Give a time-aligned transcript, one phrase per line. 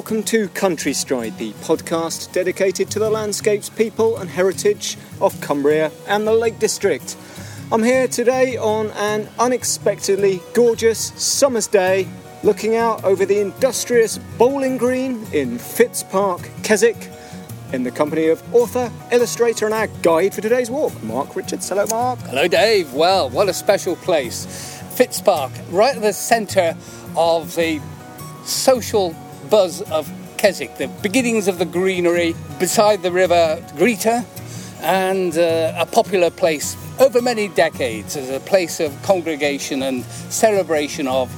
[0.00, 5.92] Welcome to Country Stride, the podcast dedicated to the landscapes, people, and heritage of Cumbria
[6.08, 7.18] and the Lake District.
[7.70, 12.08] I'm here today on an unexpectedly gorgeous summer's day,
[12.42, 17.10] looking out over the industrious bowling green in Fitz Park, Keswick,
[17.74, 21.68] in the company of author, illustrator, and our guide for today's walk, Mark Richards.
[21.68, 22.18] Hello, Mark.
[22.20, 22.94] Hello, Dave.
[22.94, 24.80] Well, what a special place.
[24.94, 26.74] Fitz Park, right at the centre
[27.18, 27.82] of the
[28.46, 29.14] social
[29.50, 34.24] buzz of Keswick, the beginnings of the greenery beside the river Greta,
[34.80, 41.06] and uh, a popular place over many decades as a place of congregation and celebration
[41.06, 41.30] of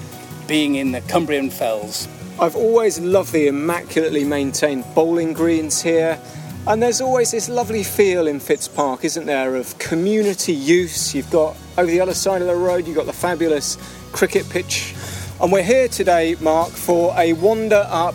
[0.47, 2.07] being in the Cumbrian Fells.
[2.39, 6.19] I've always loved the immaculately maintained bowling greens here.
[6.67, 11.13] And there's always this lovely feel in Fitz Park, isn't there, of community use.
[11.13, 13.77] You've got over the other side of the road, you've got the fabulous
[14.13, 14.95] cricket pitch.
[15.43, 18.15] And we're here today, Mark, for a wander up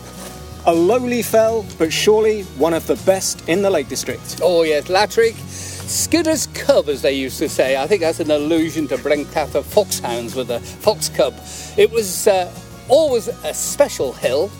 [0.64, 4.40] a lowly fell, but surely one of the best in the Lake District.
[4.42, 5.34] Oh, yes, Latrigg.
[5.34, 7.76] Skiddaw's Cub, as they used to say.
[7.76, 11.34] I think that's an allusion to Blencathra foxhounds with a fox cub.
[11.76, 12.50] It was uh,
[12.88, 14.50] always a special hill,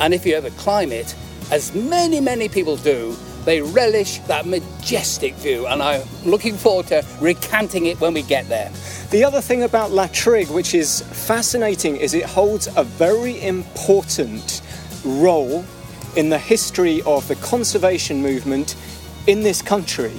[0.00, 1.16] and if you ever climb it,
[1.50, 7.04] as many, many people do, they relish that majestic view, and I'm looking forward to
[7.20, 8.70] recanting it when we get there.
[9.10, 14.62] The other thing about Latrigg, which is fascinating, is it holds a very important
[15.04, 15.64] role
[16.16, 18.76] in the history of the conservation movement
[19.26, 20.12] in this country.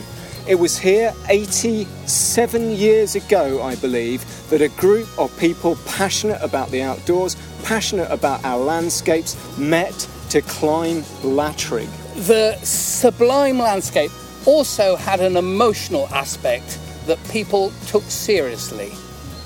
[0.47, 6.69] It was here 87 years ago, I believe, that a group of people passionate about
[6.69, 11.89] the outdoors, passionate about our landscapes, met to climb Latrigg.
[12.15, 14.11] The sublime landscape
[14.45, 18.91] also had an emotional aspect that people took seriously.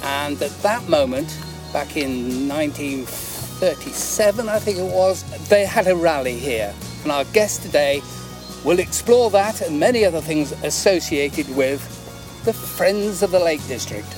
[0.03, 1.29] And at that moment,
[1.71, 6.73] back in 1937, I think it was, they had a rally here.
[7.03, 8.01] And our guest today
[8.65, 11.79] will explore that and many other things associated with
[12.43, 14.13] the Friends of the Lake District.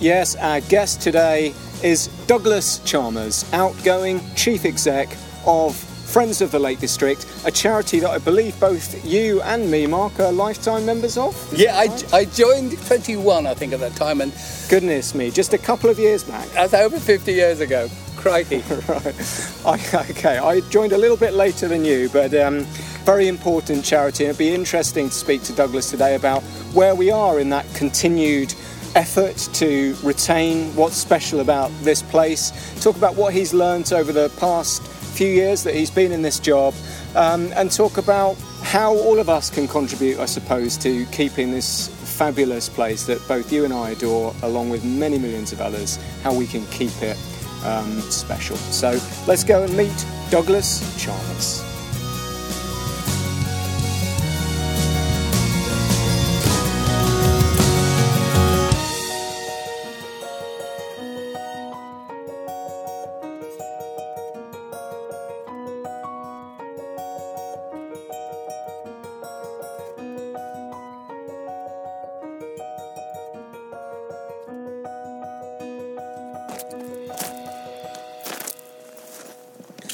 [0.00, 1.52] Yes, our guest today
[1.82, 5.76] is Douglas Chalmers, outgoing chief exec of
[6.10, 10.18] Friends of the Lake District, a charity that I believe both you and me, Mark,
[10.18, 11.36] are lifetime members of.
[11.56, 14.32] Yeah, I, I joined 21, I think, at that time, and
[14.68, 16.48] Goodness me, just a couple of years back.
[16.48, 17.88] that's over 50 years ago.
[18.16, 18.56] Crikey.
[18.88, 19.54] right.
[19.64, 22.64] I, okay, I joined a little bit later than you, but um,
[23.04, 24.24] very important charity.
[24.24, 26.42] It'd be interesting to speak to Douglas today about
[26.74, 28.52] where we are in that continued
[28.96, 32.50] effort to retain what's special about this place.
[32.82, 36.38] Talk about what he's learnt over the past few years that he's been in this
[36.38, 36.74] job,
[37.14, 41.88] um, and talk about how all of us can contribute, I suppose, to keeping this
[41.88, 46.34] fabulous place that both you and I adore, along with many millions of others, how
[46.34, 47.16] we can keep it
[47.64, 48.56] um, special.
[48.56, 51.69] So let's go and meet Douglas Chalmers.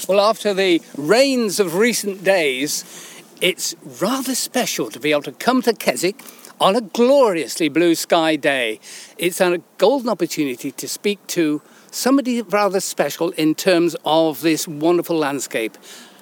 [0.09, 2.85] Well, after the rains of recent days,
[3.41, 6.23] it's rather special to be able to come to Keswick
[6.61, 8.79] on a gloriously blue sky day.
[9.19, 15.17] It's a golden opportunity to speak to somebody rather special in terms of this wonderful
[15.17, 15.77] landscape.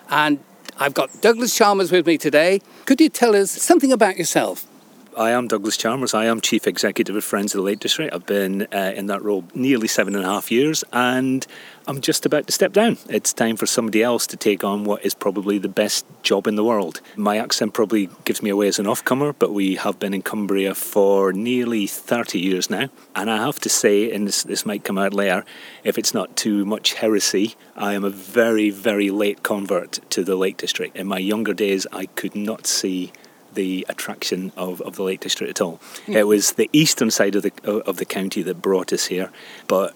[0.08, 0.38] And
[0.78, 2.62] I've got Douglas Chalmers with me today.
[2.86, 4.66] Could you tell us something about yourself?
[5.16, 6.12] I am Douglas Chalmers.
[6.12, 8.12] I am Chief Executive of Friends of the Lake District.
[8.12, 11.46] I've been uh, in that role nearly seven and a half years, and
[11.86, 12.98] I'm just about to step down.
[13.08, 16.56] It's time for somebody else to take on what is probably the best job in
[16.56, 17.00] the world.
[17.14, 20.74] My accent probably gives me away as an off-comer, but we have been in Cumbria
[20.74, 24.98] for nearly 30 years now, and I have to say, and this, this might come
[24.98, 25.44] out later,
[25.84, 30.34] if it's not too much heresy, I am a very, very late convert to the
[30.34, 30.96] Lake District.
[30.96, 33.12] In my younger days, I could not see
[33.54, 35.80] the attraction of, of the Lake District at all.
[36.06, 39.30] It was the eastern side of the of the county that brought us here,
[39.66, 39.94] but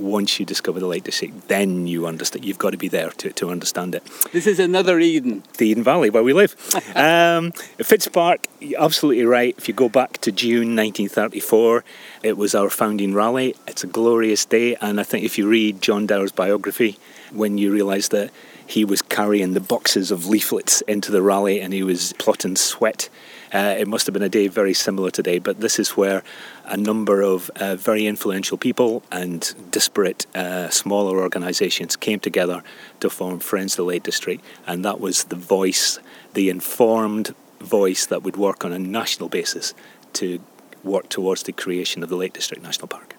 [0.00, 2.44] once you discover the Lake District, then you understand.
[2.44, 4.04] You've got to be there to, to understand it.
[4.32, 5.42] This is another Eden.
[5.56, 6.54] The Eden Valley, where we live.
[6.94, 9.54] um, Fitz Park, you're absolutely right.
[9.58, 11.84] If you go back to June 1934,
[12.22, 13.54] it was our founding rally.
[13.66, 16.98] It's a glorious day, and I think if you read John Dower's biography,
[17.32, 18.30] when you realise that
[18.68, 23.08] he was carrying the boxes of leaflets into the rally and he was plotting sweat.
[23.52, 26.22] Uh, it must have been a day very similar today, but this is where
[26.66, 32.62] a number of uh, very influential people and disparate uh, smaller organisations came together
[33.00, 35.98] to form Friends of the Lake District, and that was the voice,
[36.34, 39.72] the informed voice that would work on a national basis
[40.12, 40.40] to
[40.84, 43.17] work towards the creation of the Lake District National Park.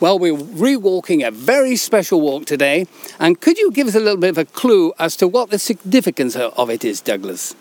[0.00, 2.86] Well, we're rewalking a very special walk today,
[3.18, 5.58] and could you give us a little bit of a clue as to what the
[5.58, 7.56] significance of it is, Douglas?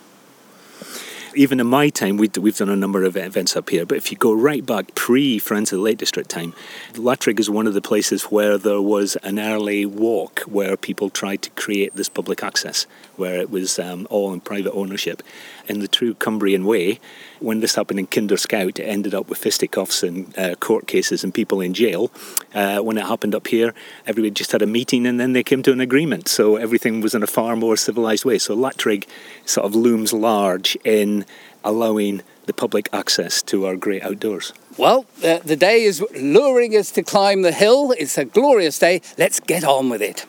[1.38, 3.86] even in my time, we, have done a number of events up here.
[3.86, 6.54] But if you go right back pre Friends of the Lake District time,
[6.94, 11.44] Latrigg is one of the places where there was an early walk where people tried
[11.44, 15.22] to create this public access, where it was um, all in private ownership.
[15.68, 17.00] In the true Cumbrian way,
[17.40, 21.24] when this happened in Kinder Scout, it ended up with fisticuffs and uh, court cases
[21.24, 22.12] and people in jail.
[22.54, 23.74] Uh, when it happened up here,
[24.06, 26.28] everybody just had a meeting and then they came to an agreement.
[26.28, 28.38] So everything was in a far more civilised way.
[28.38, 29.06] So Latrigg
[29.46, 31.26] sort of looms large in
[31.64, 34.54] allowing the public access to our great outdoors.
[34.78, 37.94] Well, uh, the day is luring us to climb the hill.
[37.98, 39.02] It's a glorious day.
[39.18, 40.26] Let's get on with it.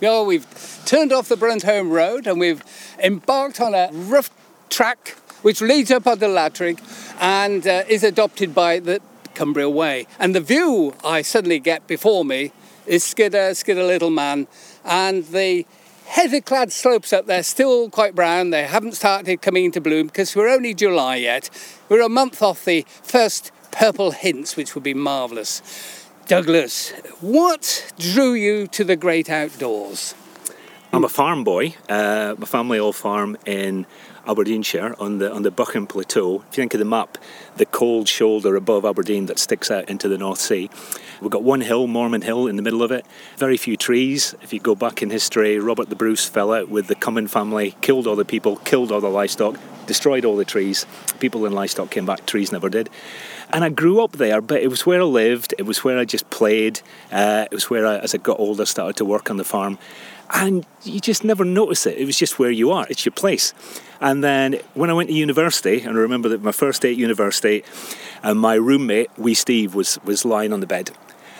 [0.00, 0.46] Well, we've
[0.86, 2.62] turned off the Brundholme Road and we've
[3.02, 4.30] embarked on a rough
[4.70, 5.10] track
[5.42, 6.80] which leads up onto Latrigg
[7.20, 9.02] and uh, is adopted by the
[9.34, 10.06] Cumbria Way.
[10.18, 12.52] And the view I suddenly get before me
[12.86, 14.46] is Skiddaw, Skiddaw Little Man,
[14.86, 15.66] and the
[16.06, 18.48] heather clad slopes up there still quite brown.
[18.50, 21.50] They haven't started coming into bloom because we're only July yet.
[21.90, 25.99] We're a month off the first purple hints, which would be marvellous.
[26.30, 26.90] Douglas,
[27.20, 30.14] what drew you to the great outdoors?
[30.92, 31.74] I'm a farm boy.
[31.88, 33.84] Uh, my family all farm in
[34.28, 36.36] Aberdeenshire on the on the Buchan Plateau.
[36.36, 37.18] If you think of the map,
[37.56, 40.70] the cold shoulder above Aberdeen that sticks out into the North Sea.
[41.20, 43.04] We've got one hill, Mormond Hill, in the middle of it.
[43.36, 44.36] Very few trees.
[44.40, 47.74] If you go back in history, Robert the Bruce fell out with the Comyn family,
[47.80, 50.86] killed all the people, killed all the livestock, destroyed all the trees.
[51.18, 52.88] People and livestock came back, trees never did.
[53.52, 56.04] And I grew up there, but it was where I lived, it was where I
[56.04, 56.80] just played,
[57.10, 59.78] uh, it was where I, as I got older, started to work on the farm.
[60.32, 61.98] And you just never notice it.
[61.98, 63.52] It was just where you are, it's your place.
[64.00, 66.96] And then when I went to university, and I remember that my first day at
[66.96, 67.64] university,
[68.22, 70.92] and my roommate, wee Steve, was, was lying on the bed.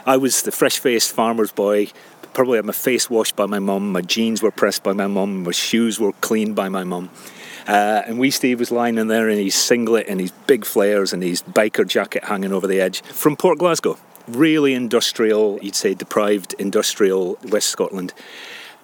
[0.04, 1.88] I was the fresh faced farmer's boy,
[2.32, 5.44] probably had my face washed by my mum, my jeans were pressed by my mum,
[5.44, 7.10] my shoes were cleaned by my mum.
[7.70, 11.12] Uh, and wee Steve was lying in there in his singlet and his big flares
[11.12, 13.96] and his biker jacket hanging over the edge from Port Glasgow.
[14.26, 18.12] Really industrial, you'd say deprived industrial West Scotland.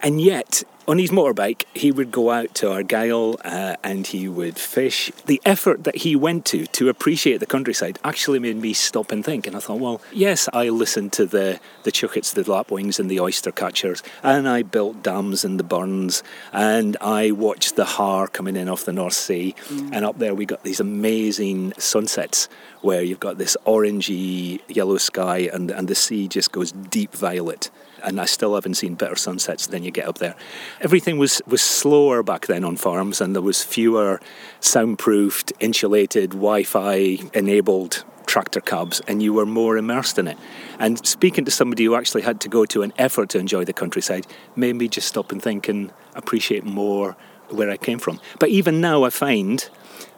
[0.07, 4.57] And yet, on his motorbike, he would go out to Argyll uh, and he would
[4.57, 5.11] fish.
[5.25, 9.25] The effort that he went to to appreciate the countryside actually made me stop and
[9.25, 9.49] think.
[9.49, 13.19] And I thought, well, yes, I listened to the, the choughets, the lapwings, and the
[13.19, 16.23] oyster catchers, and I built dams in the burns,
[16.53, 19.57] and I watched the haar coming in off the North Sea.
[19.67, 19.91] Mm.
[19.93, 22.49] And up there, we got these amazing sunsets
[22.83, 27.71] where you've got this orangey yellow sky, and, and the sea just goes deep violet
[28.03, 30.35] and I still haven't seen better sunsets than you get up there.
[30.81, 34.21] Everything was, was slower back then on farms, and there was fewer
[34.61, 40.37] soundproofed, insulated, Wi-Fi enabled tractor cabs, and you were more immersed in it.
[40.79, 43.73] And speaking to somebody who actually had to go to an effort to enjoy the
[43.73, 44.27] countryside
[44.57, 47.17] made me just stop and think and appreciate more
[47.51, 48.21] where I came from.
[48.39, 49.69] But even now, I find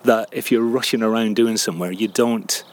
[0.05, 2.65] that if you're rushing around doing somewhere, you don't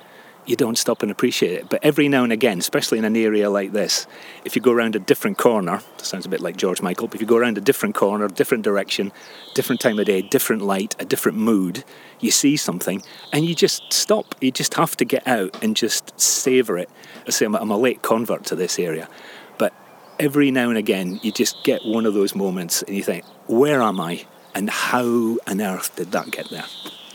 [0.46, 1.70] you don't stop and appreciate it.
[1.70, 4.08] But every now and again, especially in an area like this,
[4.44, 7.22] if you go around a different corner, sounds a bit like George Michael, but if
[7.22, 9.12] you go around a different corner, different direction,
[9.54, 11.84] different time of day, different light, a different mood,
[12.20, 13.02] you see something
[13.34, 14.36] and you just stop.
[14.42, 16.90] You just have to get out and just savour it.
[17.28, 19.10] I say I'm a late convert to this area,
[19.58, 19.74] but
[20.20, 23.82] every now and again, you just get one of those moments and you think, where
[23.82, 24.26] am I?
[24.54, 26.66] And how on earth did that get there?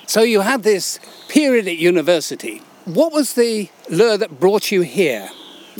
[0.06, 2.62] So you had this period at university
[2.94, 5.30] what was the lure that brought you here?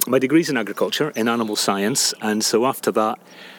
[0.07, 3.19] My degree's in agriculture, in animal science, and so after that,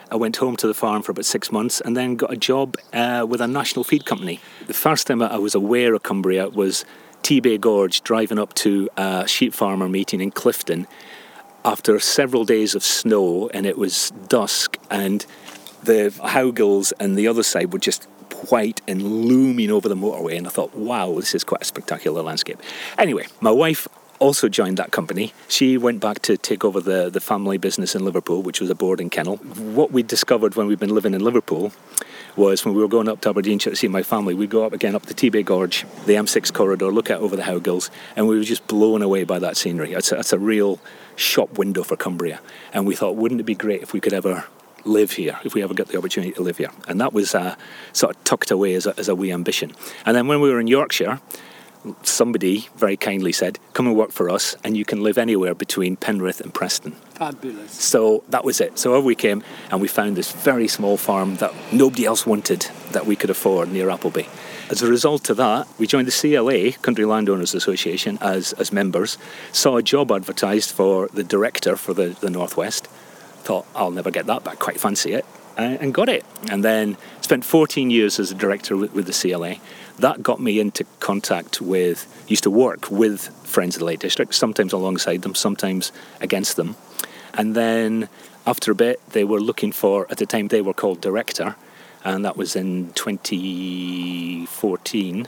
[0.09, 2.77] I went home to the farm for about six months and then got a job
[2.93, 4.39] uh, with a national feed company.
[4.67, 6.85] The first time I was aware of Cumbria was
[7.23, 10.87] Tebay Gorge, driving up to a sheep farmer meeting in Clifton
[11.63, 15.25] after several days of snow, and it was dusk, and
[15.83, 18.07] the Howgills and the other side were just
[18.49, 20.37] white and looming over the motorway.
[20.37, 22.59] And I thought, wow, this is quite a spectacular landscape.
[22.97, 23.87] Anyway, my wife
[24.21, 25.33] also joined that company.
[25.47, 28.75] She went back to take over the, the family business in Liverpool, which was a
[28.75, 29.37] boarding kennel.
[29.37, 31.73] What we discovered when we'd been living in Liverpool
[32.35, 34.73] was when we were going up to Aberdeenshire to see my family, we'd go up
[34.73, 38.37] again up the Tebay Gorge, the M6 corridor, look out over the Howgills, and we
[38.37, 39.93] were just blown away by that scenery.
[39.93, 40.79] It's a, it's a real
[41.15, 42.39] shop window for Cumbria.
[42.73, 44.45] And we thought, wouldn't it be great if we could ever
[44.85, 46.71] live here, if we ever get the opportunity to live here?
[46.87, 47.55] And that was uh,
[47.93, 49.73] sort of tucked away as a, as a wee ambition.
[50.05, 51.19] And then when we were in Yorkshire,
[52.03, 55.95] somebody very kindly said, Come and work for us, and you can live anywhere between
[55.95, 56.91] Penrith and Preston.
[57.15, 57.71] Fabulous.
[57.71, 58.77] So that was it.
[58.77, 62.67] So over we came, and we found this very small farm that nobody else wanted
[62.91, 64.25] that we could afford near Appleby.
[64.69, 69.17] As a result of that, we joined the CLA, Country Landowners Association, as, as members,
[69.51, 72.87] saw a job advertised for the director for the, the Northwest,
[73.41, 75.25] thought, I'll never get that, but I quite fancy it,
[75.57, 76.25] uh, and got it.
[76.49, 79.55] And then spent 14 years as a director with, with the CLA
[79.99, 84.33] that got me into contact with, used to work with Friends of the Lake District,
[84.33, 86.75] sometimes alongside them, sometimes against them.
[87.33, 88.09] And then
[88.45, 91.55] after a bit, they were looking for, at the time, they were called Director,
[92.03, 95.27] and that was in 2014.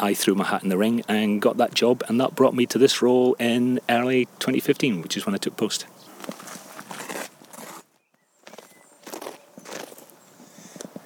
[0.00, 2.66] I threw my hat in the ring and got that job, and that brought me
[2.66, 5.86] to this role in early 2015, which is when I took post.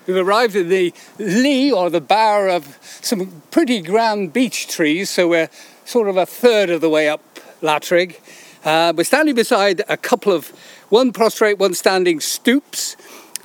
[0.06, 5.28] We've arrived at the lee or the bower of some pretty grand beech trees, so
[5.28, 5.48] we're
[5.84, 7.22] sort of a third of the way up
[7.60, 8.16] Latrigg.
[8.64, 10.48] Uh, we're standing beside a couple of
[10.88, 12.96] one prostrate, one standing stoops,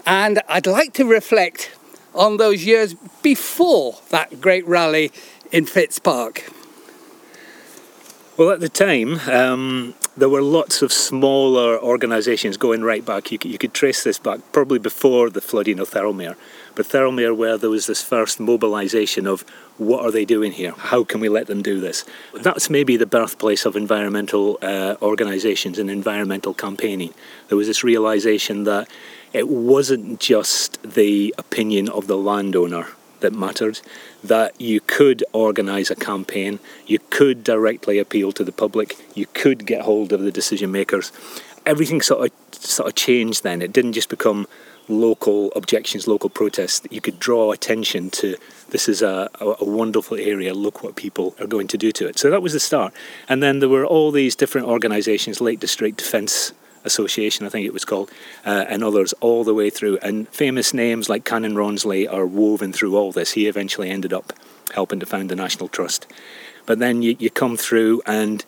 [0.06, 1.72] and I'd like to reflect
[2.16, 5.12] on those years before that great rally
[5.52, 6.52] in Fitzpark.
[8.36, 13.32] Well, at the time, um, there were lots of smaller organisations going right back.
[13.32, 16.36] You, you could trace this back probably before the flooding of Thirlmere.
[16.74, 19.46] But Thirlmere, where there was this first mobilisation of
[19.78, 20.72] what are they doing here?
[20.72, 22.04] How can we let them do this?
[22.34, 27.14] That's maybe the birthplace of environmental uh, organisations and environmental campaigning.
[27.50, 28.90] There was this realisation that
[29.34, 32.88] it wasn't just the opinion of the landowner
[33.22, 33.80] that mattered,
[34.24, 39.66] that you could organise a campaign, you could directly appeal to the public, you could
[39.66, 41.12] get hold of the decision makers.
[41.66, 43.62] Everything sort of sort of changed then.
[43.62, 44.48] It didn't just become
[44.90, 46.88] local objections, local protests.
[46.90, 48.38] You could draw attention to
[48.70, 52.18] this is a, a, wonderful area, look what people are going to do to it.
[52.18, 52.94] So that was the start.
[53.30, 56.54] And then there were all these different organisations, Lake District Defence
[56.88, 58.10] Association, I think it was called,
[58.46, 60.00] uh, and others all the way through.
[60.02, 63.34] And famous names like Canon Rawnsley are woven through all this.
[63.34, 64.34] He eventually ended up
[64.74, 66.08] helping to found the National Trust.
[66.66, 68.44] But then you, you come through, and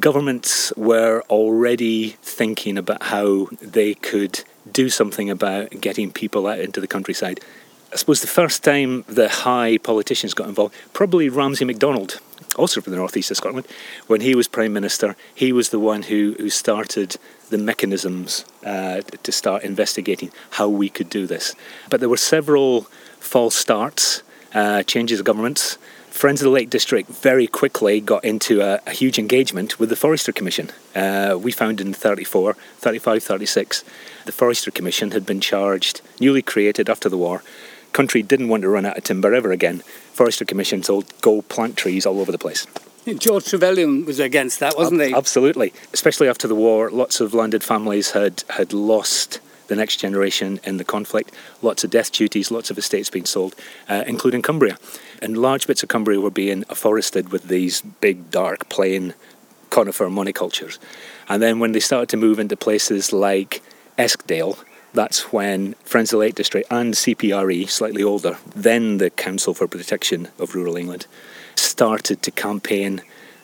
[0.00, 6.80] governments were already thinking about how they could do something about getting people out into
[6.80, 7.40] the countryside.
[7.92, 12.20] I suppose the first time the high politicians got involved, probably Ramsay MacDonald,
[12.56, 13.66] also from the northeast of Scotland,
[14.06, 17.16] when he was Prime Minister, he was the one who, who started
[17.50, 21.54] the mechanisms uh, to start investigating how we could do this.
[21.90, 22.82] But there were several
[23.20, 24.22] false starts,
[24.54, 25.78] uh, changes of governments.
[26.10, 29.96] Friends of the Lake District very quickly got into a, a huge engagement with the
[29.96, 30.70] Forestry Commission.
[30.94, 33.84] Uh, we found in 34, 35, 36,
[34.24, 37.42] the Forestry Commission had been charged, newly created after the war.
[37.92, 39.80] Country didn't want to run out of timber ever again.
[40.12, 42.66] Forestry Commission told go plant trees all over the place.
[43.18, 45.14] George Trevelyan was against that, wasn't he?
[45.14, 45.72] Absolutely.
[45.92, 50.76] Especially after the war, lots of landed families had, had lost the next generation in
[50.76, 51.32] the conflict.
[51.62, 53.54] Lots of death duties, lots of estates being sold,
[53.88, 54.76] uh, including Cumbria.
[55.22, 59.14] And large bits of Cumbria were being afforested with these big, dark, plain
[59.70, 60.78] conifer monocultures.
[61.28, 63.62] And then when they started to move into places like
[63.98, 64.58] Eskdale,
[64.94, 69.68] that's when Friends of the Lake District and CPRE, slightly older, then the Council for
[69.68, 71.06] Protection of Rural England,
[71.76, 73.02] started to campaign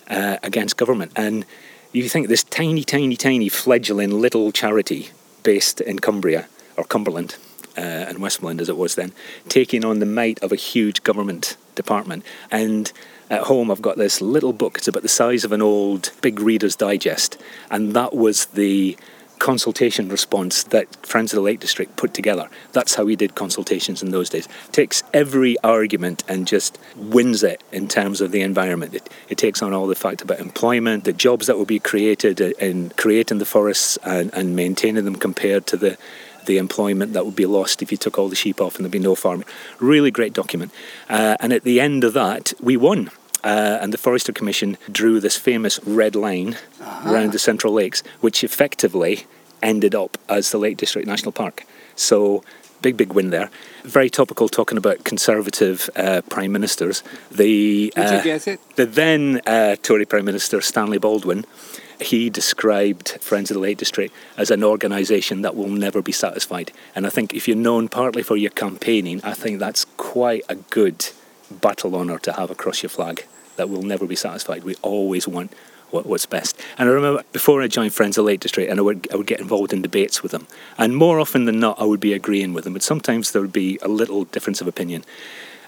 [0.09, 1.13] uh, against government.
[1.15, 1.45] And
[1.93, 5.11] you think this tiny, tiny, tiny fledgling little charity
[5.43, 6.47] based in Cumbria,
[6.79, 7.37] or Cumberland,
[7.77, 9.13] uh, and Westmorland as it was then,
[9.51, 12.25] taking on the might of a huge government department.
[12.51, 12.91] And
[13.29, 14.79] at home, I've got this little book.
[14.79, 17.37] It's about the size of an old big Reader's Digest,
[17.71, 18.97] and that was the
[19.43, 22.49] consultation response that Friends of the Lake District put together.
[22.71, 24.49] That's how we did consultations in those days.
[24.71, 28.95] Takes every argument and just wins it in terms of the environment.
[28.95, 32.41] It, it takes on all the fact about employment, the jobs that will be created
[32.41, 35.99] in creating the forests and, and maintaining them compared to the
[36.45, 38.91] the employment that would be lost if you took all the sheep off and there'd
[38.91, 39.47] be no farming.
[39.79, 40.73] Really great document.
[41.09, 43.13] Uh, and at the end of that, we won.
[43.45, 47.13] Uh, and the Forestry Commission drew this famous red line uh-huh.
[47.13, 49.27] around the Central Lakes, which effectively
[49.63, 51.65] ended up as the Lake District National Park.
[51.97, 52.43] So,
[52.83, 53.51] big, big win there.
[53.85, 57.03] Very topical talking about Conservative uh, Prime Ministers.
[57.31, 58.23] The, uh?
[58.77, 61.45] The then uh, Tory Prime Minister, Stanley Baldwin,
[62.01, 66.73] he described Friends of the Lake District as an organisation that will never be satisfied.
[66.95, 70.57] And I think if you're known partly for your campaigning, I think that's quite a
[70.57, 71.11] good
[71.51, 73.25] battle honour to have across your flag
[73.57, 74.65] that we'll never be satisfied.
[74.65, 75.53] We always want
[75.91, 76.59] what, what's best.
[76.79, 79.17] And I remember before I joined Friends of the Lake District, and I would, I
[79.17, 80.47] would get involved in debates with them.
[80.79, 83.53] And more often than not, I would be agreeing with them, but sometimes there would
[83.53, 85.05] be a little difference of opinion.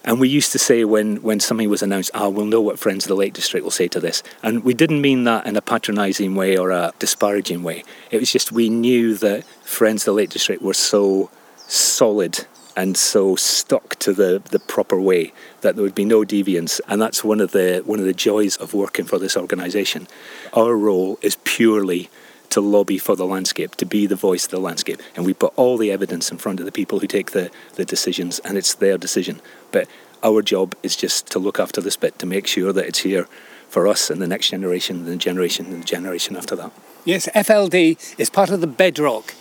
[0.07, 3.05] And we used to say when, when something was announced, ah, we'll know what Friends
[3.05, 4.23] of the Lake District will say to this.
[4.43, 7.85] And we didn't mean that in a patronising way or a disparaging way.
[8.11, 11.31] It was just we knew that Friends of the Lake District were so
[11.67, 16.81] solid and so stuck to the, the proper way that there would be no deviance.
[16.89, 20.09] And that's one of the one of the joys of working for this organisation.
[20.53, 22.11] Our role is purely
[22.51, 25.01] to lobby for the landscape, to be the voice of the landscape.
[25.17, 27.85] And we put all the evidence in front of the people who take the, the
[27.85, 29.41] decisions, and it's their decision.
[29.73, 29.89] But
[30.23, 33.27] our job is just to look after this bit, to make sure that it's here
[33.69, 36.71] for us and the next generation, and the generation, and the generation after that.
[37.05, 39.35] Yes, FLD is part of the bedrock.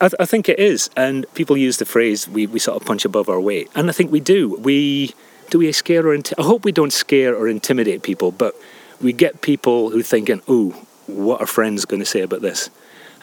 [0.00, 2.86] I, th- I think it is, and people use the phrase we, we sort of
[2.86, 4.56] punch above our weight, and I think we do.
[4.56, 5.14] We
[5.50, 8.54] do we scare or I hope we don't scare or intimidate people, but
[9.00, 10.74] we get people who thinking, "Ooh,
[11.06, 12.70] what are friends going to say about this?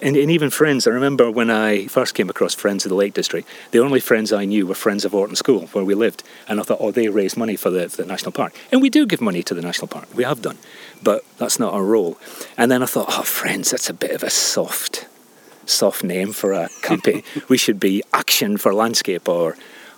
[0.02, 3.14] And, and, even friends, I remember when I first came across Friends of the Lake
[3.14, 6.22] District, the only friends I knew were friends of Orton School, where we lived.
[6.50, 8.54] And I thought, oh, they raise money for the, for the National Park.
[8.74, 10.58] And we do give money to the National Park, we have done.
[11.02, 12.18] But that's not our role.
[12.58, 15.08] And then I thought, oh, Friends, that's a bit of a soft,
[15.66, 17.24] soft name for a company.
[17.50, 19.56] we should be Action for Landscape or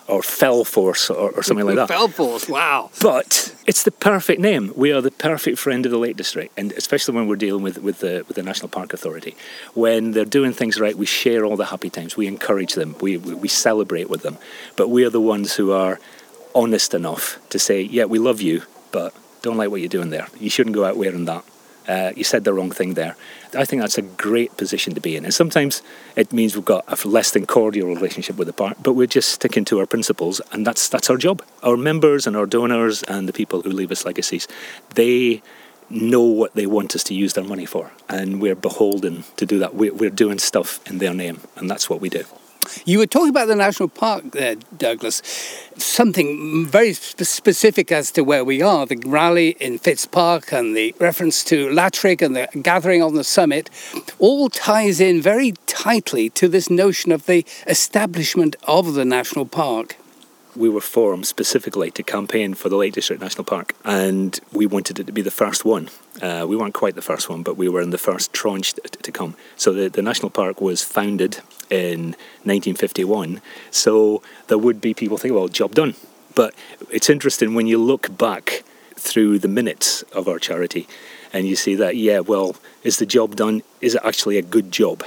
[0.07, 1.89] or Fell Force or, or something like that.
[1.89, 2.89] Fell Force, wow.
[3.01, 4.71] But it's the perfect name.
[4.75, 7.79] We are the perfect friend of the Lake District, and especially when we're dealing with,
[7.79, 9.35] with, the, with the National Park Authority.
[9.73, 13.17] When they're doing things right, we share all the happy times, we encourage them, we,
[13.17, 14.37] we, we celebrate with them.
[14.75, 15.99] But we are the ones who are
[16.55, 20.27] honest enough to say, yeah, we love you, but don't like what you're doing there.
[20.39, 21.43] You shouldn't go out wearing that
[21.87, 23.15] uh, you said the wrong thing there.
[23.57, 25.23] I think that's a great position to be in.
[25.23, 25.81] And sometimes
[26.15, 29.29] it means we've got a less than cordial relationship with the park, but we're just
[29.29, 31.41] sticking to our principles, and that's that's our job.
[31.63, 34.47] Our members and our donors and the people who leave us legacies,
[34.95, 35.41] they
[35.89, 39.59] know what they want us to use their money for, and we're beholden to do
[39.59, 39.73] that.
[39.73, 42.25] We're doing stuff in their name, and that's what we do.
[42.85, 45.21] You were talking about the national park there, Douglas.
[45.77, 50.95] Something very specific as to where we are the rally in Fitz Park and the
[50.99, 53.69] reference to Latrigg and the gathering on the summit
[54.19, 59.97] all ties in very tightly to this notion of the establishment of the national park
[60.57, 64.99] we were formed specifically to campaign for the Lake District National Park, and we wanted
[64.99, 65.89] it to be the first one.
[66.21, 69.11] Uh, we weren't quite the first one, but we were in the first tranche to
[69.11, 69.35] come.
[69.55, 73.41] So the, the national park was founded in 1951.
[73.71, 75.95] So there would be people think, well, job done.
[76.35, 76.53] But
[76.91, 78.63] it's interesting when you look back
[78.95, 80.87] through the minutes of our charity
[81.33, 83.63] and you see that, yeah, well, is the job done?
[83.81, 85.03] Is it actually a good job?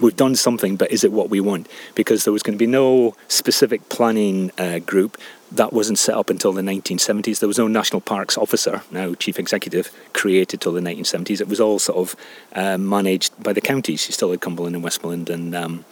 [0.00, 1.68] We've done something, but is it what we want?
[1.94, 5.16] Because there was going to be no specific planning uh, group
[5.52, 7.38] that wasn't set up until the 1970s.
[7.38, 11.40] There was no national parks officer, now chief executive, created till the 1970s.
[11.40, 12.16] It was all sort of
[12.52, 14.08] uh, managed by the counties.
[14.08, 15.84] You still had Cumberland and Westmorland and um,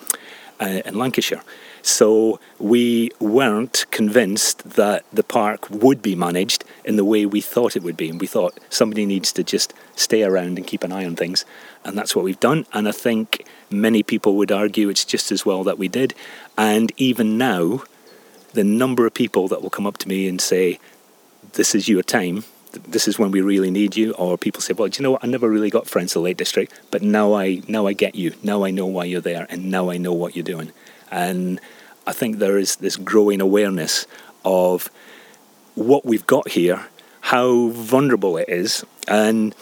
[0.61, 1.43] uh, and Lancashire.
[1.83, 7.77] So we weren't convinced that the park would be managed in the way we thought
[7.77, 8.09] it would be.
[8.09, 11.45] And we thought somebody needs to just stay around and keep an eye on things.
[11.85, 12.65] And that's what we've done.
[12.73, 16.15] And I think many people would argue it's just as well that we did.
[16.57, 17.83] And even now,
[18.55, 20.79] the number of people that will come up to me and say,
[21.53, 22.45] This is your time,
[22.83, 25.25] this is when we really need you or people say well do you know what
[25.25, 28.15] i never really got friends in the lake district but now i now i get
[28.15, 30.71] you now i know why you're there and now i know what you're doing
[31.11, 31.61] and
[32.07, 34.07] I think there is this growing awareness
[34.45, 34.91] of
[35.75, 36.87] what we've got here,
[37.21, 38.85] how vulnerable it is.
[39.09, 39.55] And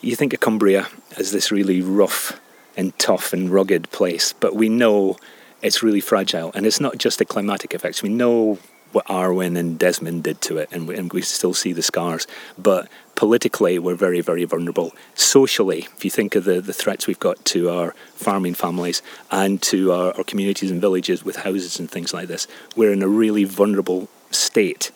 [0.00, 2.40] you think of Cumbria as this really rough
[2.76, 5.16] and tough and rugged place, but we know
[5.62, 6.50] it's really fragile.
[6.54, 8.02] And it's not just the climatic effects.
[8.02, 8.58] We know
[8.92, 12.26] what Arwen and Desmond did to it, and we, and we still see the scars.
[12.56, 14.92] But politically, we're very, very vulnerable.
[15.14, 19.60] Socially, if you think of the, the threats we've got to our farming families and
[19.62, 23.08] to our, our communities and villages with houses and things like this, we're in a
[23.08, 24.92] really vulnerable state.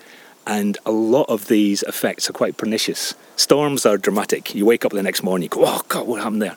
[0.46, 3.14] And a lot of these effects are quite pernicious.
[3.37, 4.55] Storms are dramatic.
[4.55, 6.57] You wake up the next morning, you go, oh God, what happened there?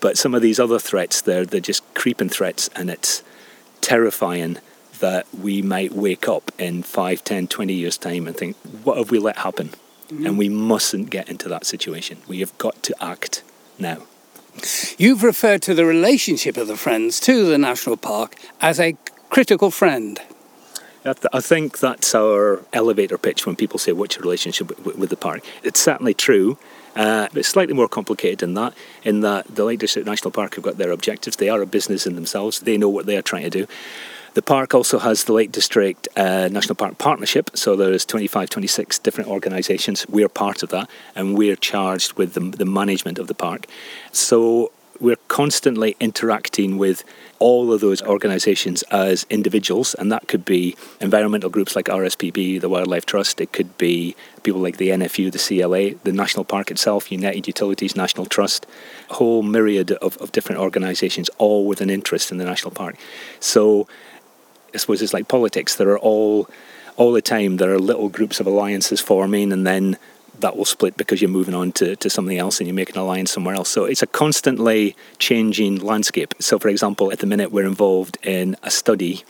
[0.00, 3.22] But some of these other threats, they're, they're just creeping threats, and it's
[3.80, 4.58] terrifying
[5.02, 9.10] that we might wake up in 5, 10, 20 years' time and think, what have
[9.10, 9.68] we let happen?
[9.68, 10.26] Mm-hmm.
[10.26, 12.18] And we mustn't get into that situation.
[12.28, 13.42] We have got to act
[13.78, 14.04] now.
[14.96, 18.96] You've referred to the relationship of the Friends to the national park as a
[19.28, 20.20] critical friend.
[21.04, 25.44] I think that's our elevator pitch when people say what's your relationship with the park.
[25.64, 26.58] It's certainly true.
[26.94, 30.62] Uh, it's slightly more complicated than that, in that the Lake District National Park have
[30.62, 31.36] got their objectives.
[31.36, 32.60] They are a business in themselves.
[32.60, 33.66] They know what they are trying to do.
[34.34, 38.98] The park also has the Lake District uh, National Park Partnership, so there's 25, 26
[39.00, 40.06] different organisations.
[40.08, 43.66] We're part of that, and we're charged with the, the management of the park.
[44.10, 47.04] So we're constantly interacting with
[47.40, 52.70] all of those organisations as individuals, and that could be environmental groups like RSPB, the
[52.70, 57.12] Wildlife Trust, it could be people like the NFU, the CLA, the National Park itself,
[57.12, 58.66] United Utilities, National Trust,
[59.10, 62.96] a whole myriad of, of different organisations, all with an interest in the national park.
[63.40, 63.88] So
[64.74, 65.76] I suppose it's like politics.
[65.76, 66.48] There are all
[66.96, 69.96] all the time there are little groups of alliances forming, and then
[70.38, 72.98] that will split because you're moving on to, to something else and you make an
[72.98, 73.68] alliance somewhere else.
[73.68, 76.34] So it's a constantly changing landscape.
[76.40, 79.24] So, for example, at the minute we're involved in a study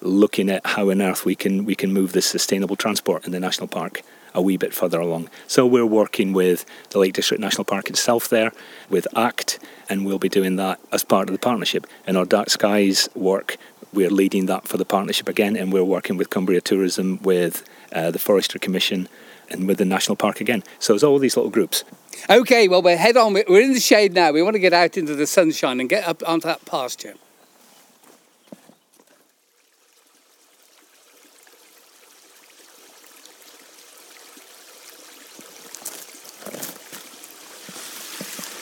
[0.00, 3.40] looking at how on earth we can we can move this sustainable transport in the
[3.40, 4.02] national park
[4.34, 5.30] a wee bit further along.
[5.46, 8.52] So we're working with the Lake District National Park itself there,
[8.90, 11.86] with ACT, and we'll be doing that as part of the partnership.
[12.06, 13.56] In our Dark Skies work,
[13.94, 18.10] we're leading that for the partnership again, and we're working with Cumbria Tourism, with uh,
[18.10, 19.08] the Forestry Commission,
[19.50, 20.62] and with the national park again.
[20.78, 21.84] So it's all these little groups.
[22.28, 23.32] Okay, well, we're head on.
[23.34, 24.32] We're in the shade now.
[24.32, 27.14] We want to get out into the sunshine and get up onto that pasture.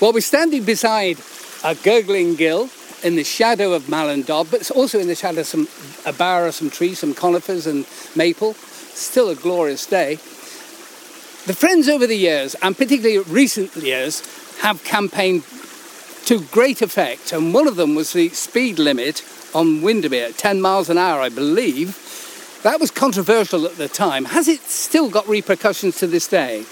[0.01, 1.19] Well, we're standing beside
[1.63, 2.69] a gurgling gill
[3.03, 5.69] in the shadow of Malindod, but it's also in the shadow of some
[6.07, 7.87] a bower of some trees, some conifers and
[8.17, 8.55] maple.
[8.55, 10.15] Still a glorious day.
[11.47, 14.23] The Friends over the years, and particularly recent years,
[14.61, 15.45] have campaigned
[16.27, 20.89] to great effect, and one of them was the speed limit on Windermere, 10 miles
[20.89, 21.99] an hour, I believe.
[22.63, 24.27] That was controversial at the time.
[24.27, 26.65] Has it still got repercussions to this day?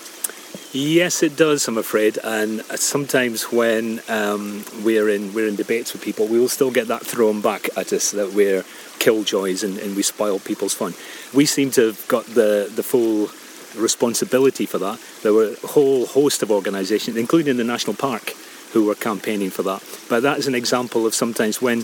[0.72, 1.66] Yes, it does.
[1.66, 6.48] I'm afraid, and sometimes when um, we're in we're in debates with people, we will
[6.48, 8.62] still get that thrown back at us that we're
[9.00, 10.94] killjoys and, and we spoil people's fun.
[11.34, 13.30] We seem to have got the the full
[13.76, 15.00] responsibility for that.
[15.22, 18.34] There were a whole host of organisations, including the National Park,
[18.72, 19.82] who were campaigning for that.
[20.08, 21.82] But that is an example of sometimes when,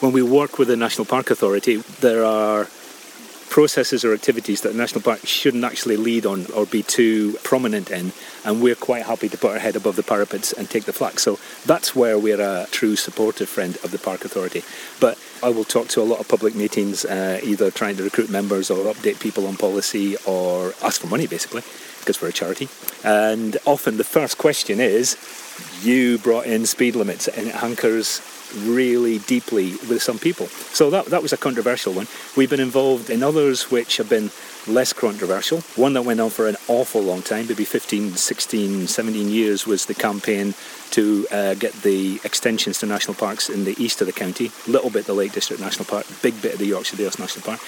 [0.00, 2.68] when we work with the National Park Authority, there are
[3.50, 7.90] processes or activities that the National Park shouldn't actually lead on or be too prominent
[7.90, 8.12] in,
[8.44, 11.18] and we're quite happy to put our head above the parapets and take the flak.
[11.18, 14.62] So that's where we're a true supportive friend of the Park Authority.
[15.00, 18.30] But I will talk to a lot of public meetings, uh, either trying to recruit
[18.30, 21.62] members or update people on policy or ask for money, basically,
[22.00, 22.68] because we're a charity.
[23.04, 25.16] And often the first question is,
[25.82, 28.20] you brought in speed limits, and it hankers
[28.56, 30.46] really deeply with some people.
[30.46, 32.06] So that, that was a controversial one.
[32.36, 34.30] We've been involved in others which have been
[34.66, 35.60] less controversial.
[35.76, 39.86] One that went on for an awful long time, maybe 15, 16, 17 years, was
[39.86, 40.54] the campaign
[40.90, 44.90] to uh, get the extensions to national parks in the east of the county, little
[44.90, 47.60] bit the Lake District National Park, big bit of the Yorkshire Dales National Park.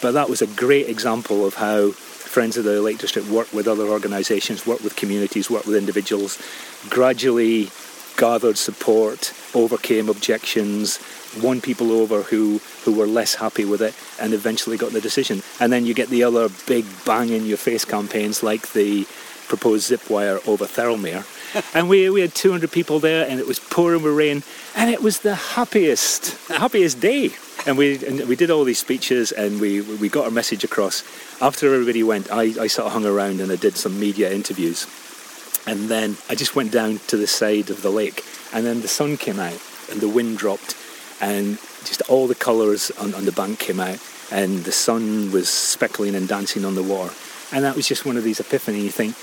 [0.00, 1.92] But that was a great example of how
[2.34, 6.36] Friends of the Lake District work with other organisations, work with communities, work with individuals,
[6.90, 7.70] gradually
[8.16, 10.98] gathered support, overcame objections,
[11.42, 15.42] won people over who, who were less happy with it, and eventually got the decision.
[15.60, 19.06] And then you get the other big bang in your face campaigns like the
[19.48, 21.24] proposed zip wire over Thirlmere.
[21.74, 24.42] and we, we had 200 people there, and it was pouring with rain,
[24.74, 27.30] and it was the happiest, happiest day.
[27.66, 31.02] And we, and we did all these speeches, and we, we got our message across.
[31.40, 34.86] After everybody went, I, I sort of hung around and I did some media interviews.
[35.66, 38.22] And then I just went down to the side of the lake,
[38.52, 40.76] and then the sun came out, and the wind dropped,
[41.20, 43.98] and just all the colours on, on the bank came out,
[44.30, 47.14] and the sun was speckling and dancing on the water.
[47.52, 48.80] And that was just one of these epiphany.
[48.80, 49.16] You think,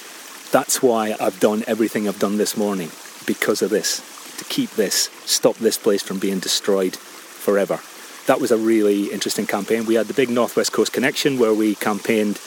[0.51, 2.89] that's why I've done everything I've done this morning,
[3.25, 4.01] because of this,
[4.37, 7.79] to keep this, stop this place from being destroyed forever.
[8.27, 9.85] That was a really interesting campaign.
[9.85, 12.39] We had the big Northwest Coast Connection where we campaigned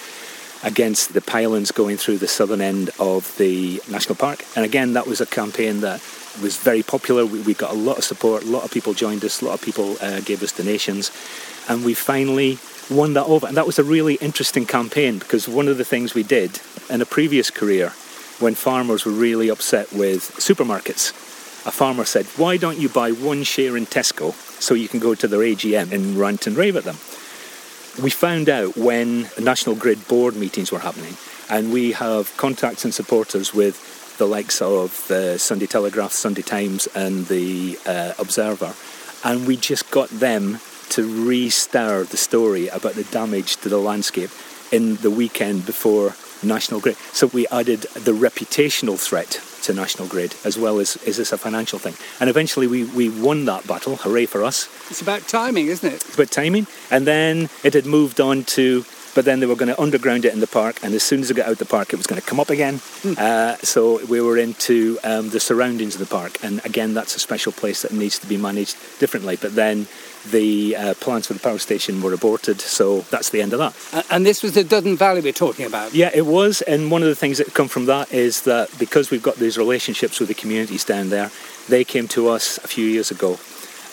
[0.64, 4.44] against the pylons going through the southern end of the national park.
[4.56, 6.00] And again, that was a campaign that
[6.42, 7.24] was very popular.
[7.24, 9.54] We, we got a lot of support, a lot of people joined us, a lot
[9.54, 11.12] of people uh, gave us donations,
[11.68, 12.58] and we finally
[12.90, 13.46] won that over.
[13.46, 17.00] And that was a really interesting campaign because one of the things we did in
[17.00, 17.92] a previous career
[18.40, 21.10] when farmers were really upset with supermarkets,
[21.66, 25.14] a farmer said, Why don't you buy one share in Tesco so you can go
[25.14, 26.96] to their AGM and rant and rave at them?
[28.02, 31.16] We found out when National Grid board meetings were happening,
[31.48, 36.88] and we have contacts and supporters with the likes of the Sunday Telegraph, Sunday Times,
[36.94, 38.74] and the uh, Observer,
[39.24, 40.58] and we just got them
[40.90, 44.30] to re-stir the story about the damage to the landscape
[44.70, 46.96] in the weekend before National Grid.
[47.12, 51.38] So we added the reputational threat to National Grid as well as is this a
[51.38, 51.94] financial thing?
[52.20, 53.96] And eventually we, we won that battle.
[53.96, 54.68] Hooray for us.
[54.90, 55.96] It's about timing, isn't it?
[55.96, 56.66] It's about timing.
[56.90, 60.32] And then it had moved on to but then they were going to underground it
[60.32, 62.20] in the park, and as soon as it got out the park, it was going
[62.20, 62.74] to come up again.
[62.74, 63.16] Mm.
[63.16, 67.20] Uh, so we were into um, the surroundings of the park, and again, that's a
[67.20, 69.36] special place that needs to be managed differently.
[69.36, 69.86] But then
[70.30, 74.04] the uh, plans for the power station were aborted, so that's the end of that.
[74.10, 75.94] And this was the Duddon Valley we're talking about?
[75.94, 76.62] Yeah, it was.
[76.62, 79.58] And one of the things that come from that is that because we've got these
[79.58, 81.30] relationships with the communities down there,
[81.68, 83.38] they came to us a few years ago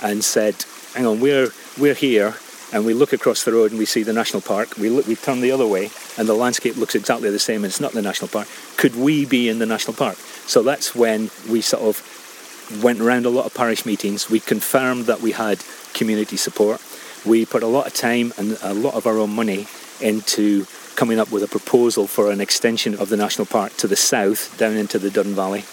[0.02, 0.56] and said,
[0.94, 2.36] hang on, we're, we're here
[2.74, 4.78] and we look across the road and we see the national park.
[4.78, 7.58] We look, we turn the other way, and the landscape looks exactly the same.
[7.64, 8.48] And it's not the national park.
[8.78, 10.16] Could we be in the national park?
[10.48, 14.30] So that's when we sort of went around a lot of parish meetings.
[14.30, 16.82] We confirmed that we had community support.
[17.26, 19.68] We put a lot of time and a lot of our own money
[20.00, 23.96] into coming up with a proposal for an extension of the national park to the
[23.96, 25.64] south, down into the Duddon Valley.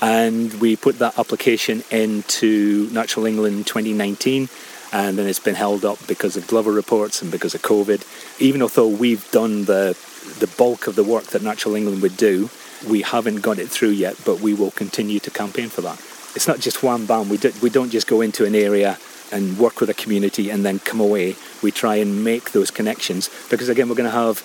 [0.00, 4.48] And we put that application into Natural England 2019
[4.92, 8.02] and then it's been held up because of Glover reports and because of COVID.
[8.40, 9.96] Even although we've done the
[10.38, 12.50] the bulk of the work that Natural England would do,
[12.88, 16.00] we haven't got it through yet, but we will continue to campaign for that.
[16.34, 17.28] It's not just one bam.
[17.28, 18.98] We, do, we don't just go into an area
[19.32, 21.36] and work with a community and then come away.
[21.62, 24.38] We try and make those connections because again, we're going to have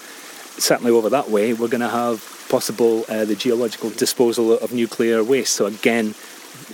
[0.58, 1.54] certainly over that way.
[1.54, 5.54] We're going to have possible uh, the geological disposal of nuclear waste.
[5.54, 6.16] So again,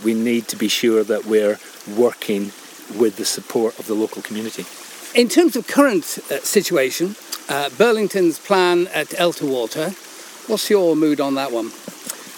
[0.04, 1.60] we need to be sure that we're
[1.96, 2.52] working
[2.98, 4.66] with the support of the local community.
[5.14, 7.16] In terms of current uh, situation,
[7.50, 9.92] uh, Burlington's plan at Elterwater,
[10.50, 11.72] what's your mood on that one?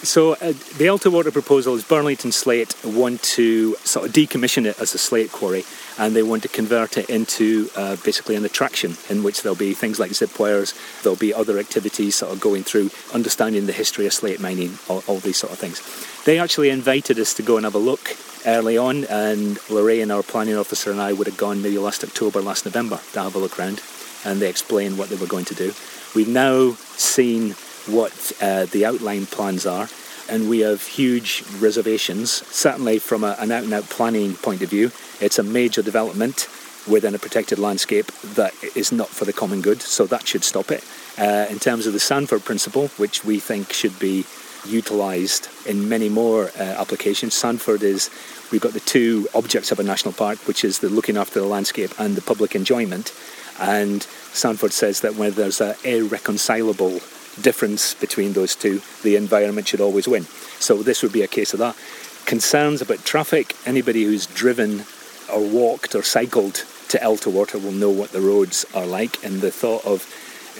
[0.02, 4.94] So uh, the Elterwater proposal is Burlington Slate want to sort of decommission it as
[4.94, 5.64] a slate quarry,
[5.98, 9.74] and they want to convert it into uh, basically an attraction in which there'll be
[9.74, 14.06] things like zip wires, there'll be other activities sort of going through, understanding the history
[14.06, 15.82] of slate mining, all, all these sort of things.
[16.24, 20.22] They actually invited us to go and have a look early on, and Lorraine, our
[20.22, 23.38] planning officer, and I would have gone maybe last October, last November to have a
[23.38, 23.82] look around,
[24.24, 25.74] and they explained what they were going to do.
[26.14, 27.54] We've now seen
[27.92, 29.88] what uh, the outline plans are,
[30.28, 32.30] and we have huge reservations.
[32.48, 36.48] Certainly, from a, an out and out planning point of view, it's a major development
[36.88, 40.70] within a protected landscape that is not for the common good, so that should stop
[40.70, 40.84] it.
[41.18, 44.24] Uh, in terms of the Sandford principle, which we think should be
[44.66, 47.34] utilised in many more uh, applications.
[47.34, 48.10] Sandford is,
[48.50, 51.46] we've got the two objects of a national park, which is the looking after the
[51.46, 53.12] landscape and the public enjoyment.
[53.58, 57.00] And Sandford says that when there's an irreconcilable
[57.40, 60.24] difference between those two, the environment should always win.
[60.58, 61.76] So this would be a case of that.
[62.26, 64.84] Concerns about traffic, anybody who's driven
[65.32, 69.50] or walked or cycled to Elterwater will know what the roads are like, and the
[69.50, 70.02] thought of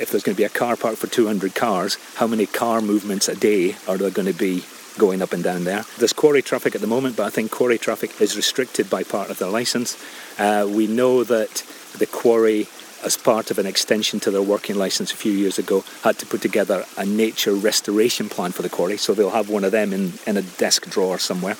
[0.00, 3.28] if there's going to be a car park for 200 cars, how many car movements
[3.28, 4.64] a day are there going to be
[4.98, 5.84] going up and down there?
[5.98, 9.30] There's quarry traffic at the moment, but I think quarry traffic is restricted by part
[9.30, 10.02] of the license.
[10.38, 11.64] Uh, we know that
[11.98, 12.68] the quarry
[13.04, 16.26] as part of an extension to their working license a few years ago, had to
[16.26, 18.96] put together a nature restoration plan for the quarry.
[18.96, 21.56] So they'll have one of them in, in a desk drawer somewhere.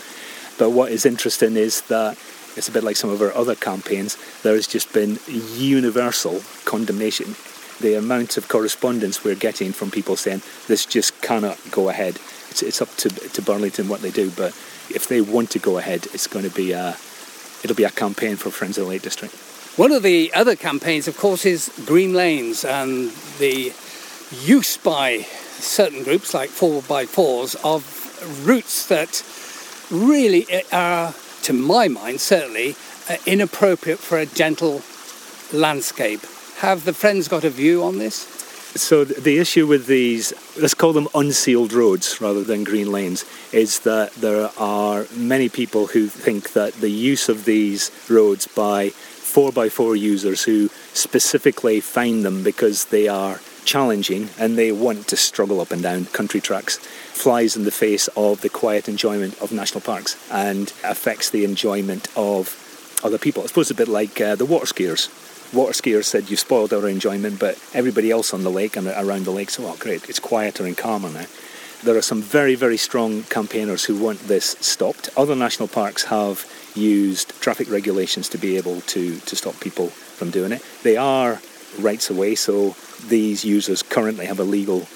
[0.58, 2.18] But what is interesting is that
[2.56, 7.34] it's a bit like some of our other campaigns, there has just been universal condemnation
[7.80, 12.16] the amount of correspondence we're getting from people saying this just cannot go ahead.
[12.50, 14.48] It's, it's up to, to Burlington what they do, but
[14.90, 16.96] if they want to go ahead, it's going to be a,
[17.64, 19.34] it'll be a campaign for Friends of the Lake District.
[19.80, 23.72] One of the other campaigns, of course, is Green Lanes and the
[24.42, 25.22] use by
[25.56, 29.24] certain groups like 4x4s of routes that
[29.90, 31.14] really are,
[31.44, 32.76] to my mind, certainly
[33.08, 34.82] uh, inappropriate for a gentle
[35.50, 36.20] landscape.
[36.58, 38.26] Have the Friends got a view on this?
[38.76, 43.80] So the issue with these, let's call them unsealed roads rather than green lanes, is
[43.80, 48.92] that there are many people who think that the use of these roads by
[49.32, 55.60] 4x4 users who specifically find them because they are challenging and they want to struggle
[55.60, 59.80] up and down country tracks flies in the face of the quiet enjoyment of national
[59.80, 62.56] parks and affects the enjoyment of
[63.04, 63.42] other people.
[63.42, 65.08] I suppose a bit like uh, the water skiers
[65.52, 69.24] water skiers said, You've spoiled our enjoyment, but everybody else on the lake and around
[69.24, 71.26] the lake said, Oh, great, it's quieter and calmer now.
[71.82, 75.08] There are some very, very strong campaigners who want this stopped.
[75.16, 80.30] Other national parks have used traffic regulations to be able to, to stop people from
[80.30, 80.62] doing it.
[80.82, 81.40] They are
[81.78, 82.74] rights away, so
[83.08, 84.86] these users currently have a legal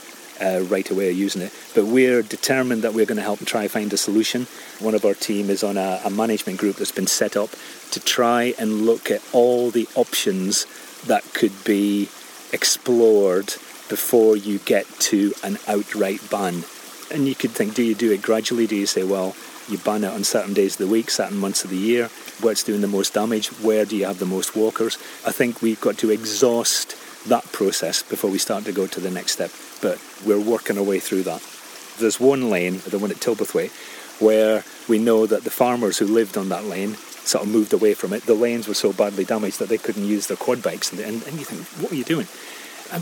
[0.40, 1.52] uh, right away of using it.
[1.74, 4.46] But we're determined that we're going to help and try find a solution.
[4.80, 7.50] One of our team is on a, a management group that's been set up
[7.92, 10.66] to try and look at all the options
[11.06, 12.08] that could be
[12.52, 13.46] explored
[13.88, 16.64] before you get to an outright ban.
[17.12, 18.66] And you could think, do you do it gradually?
[18.66, 19.36] Do you say, well,
[19.68, 22.08] you ban it on certain days of the week, certain months of the year,
[22.40, 24.96] where it's doing the most damage, where do you have the most walkers?
[25.26, 26.96] I think we've got to exhaust
[27.28, 29.50] that process before we start to go to the next step.
[29.80, 31.42] But we're working our way through that.
[31.98, 33.72] There's one lane, the one at Tilberthwaite,
[34.20, 37.94] where we know that the farmers who lived on that lane sort of moved away
[37.94, 38.24] from it.
[38.24, 40.92] The lanes were so badly damaged that they couldn't use their quad bikes.
[40.92, 42.26] And, and, and you think, what are you doing?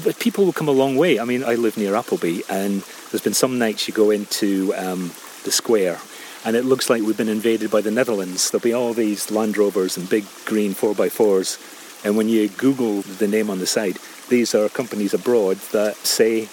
[0.04, 1.18] but people will come a long way.
[1.18, 5.10] I mean, I live near Appleby, and there's been some nights you go into um,
[5.44, 5.98] the square,
[6.44, 8.50] and it looks like we've been invaded by the Netherlands.
[8.50, 13.28] There'll be all these Land Rovers and big green 4x4s, and when you Google the
[13.28, 16.48] name on the side, these are companies abroad that say,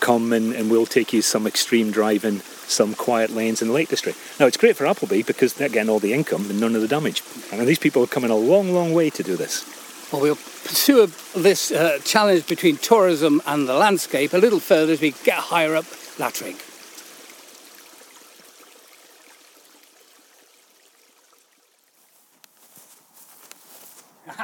[0.00, 3.88] come and, and we'll take you some extreme driving, some quiet lanes in the Lake
[3.88, 4.18] District.
[4.38, 6.88] Now, it's great for Appleby because they're getting all the income and none of the
[6.88, 7.22] damage.
[7.52, 9.64] And these people are coming a long, long way to do this.
[10.12, 15.00] Well, we'll pursue this uh, challenge between tourism and the landscape a little further as
[15.00, 15.84] we get higher up
[16.18, 16.71] Latrigg.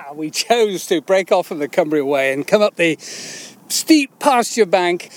[0.15, 4.67] we chose to break off from the Cumbria Way and come up the steep pasture
[4.67, 5.11] bank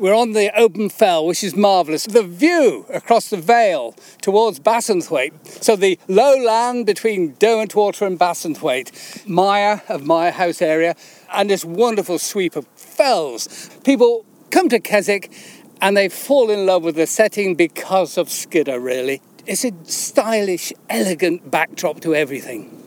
[0.00, 2.04] we're on the open fell, which is marvellous.
[2.04, 5.62] The view across the vale towards Bassenthwaite.
[5.62, 10.96] So the low land between Derwentwater and Bassenthwaite, Maya of Maya House area,
[11.30, 13.68] and this wonderful sweep of fells.
[13.84, 15.30] People come to Keswick
[15.82, 19.20] and they fall in love with the setting because of Skiddaw, really.
[19.46, 22.79] It's a stylish, elegant backdrop to everything.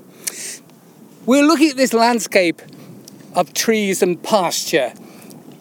[1.26, 2.62] We're looking at this landscape
[3.34, 4.94] of trees and pasture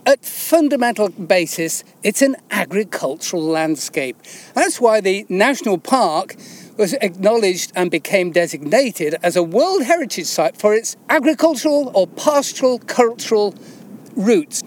[0.05, 4.17] at fundamental basis, it's an agricultural landscape.
[4.55, 6.35] That's why the national park
[6.77, 12.81] was acknowledged and became designated as a World Heritage Site for its agricultural or pastoral
[12.81, 13.55] cultural
[14.17, 14.63] roots.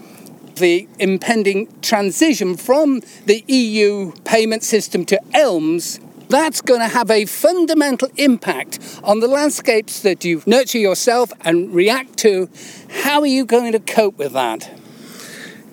[0.56, 6.00] The impending transition from the EU payment system to ELMS
[6.36, 11.74] that's going to have a fundamental impact on the landscapes that you nurture yourself and
[11.74, 12.50] react to.
[12.90, 14.70] How are you going to cope with that?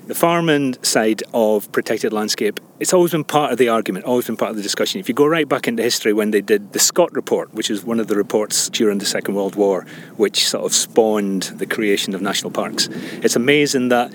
[0.07, 4.37] The farmland side of protected landscape, it's always been part of the argument, always been
[4.37, 5.01] part of the discussion.
[5.01, 7.83] If you go right back into history when they did the Scott Report, which is
[7.83, 9.85] one of the reports during the Second World War,
[10.17, 12.89] which sort of spawned the creation of national parks,
[13.25, 14.13] it's amazing that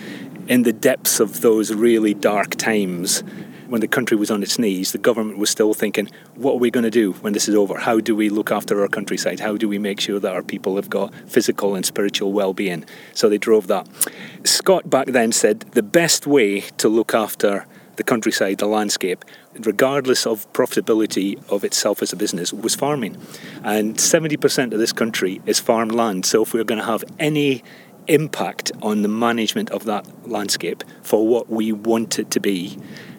[0.48, 3.22] in the depths of those really dark times,
[3.68, 6.72] when the country was on its knees, the government was still thinking, what are we
[6.72, 7.78] going to do when this is over?
[7.78, 9.40] How do we look after our countryside?
[9.40, 12.86] How do we make sure that our people have got physical and spiritual well being?
[13.14, 13.88] So they drove that.
[14.44, 17.66] Scott back then said the best way to look after
[17.98, 19.26] the countryside, the landscape,
[19.60, 23.18] regardless of profitability of itself as a business, was farming.
[23.64, 26.26] And 70% of this country is farmed land.
[26.26, 27.64] So if we're going to have any
[28.08, 32.78] impact on the management of that landscape for what we want it to be,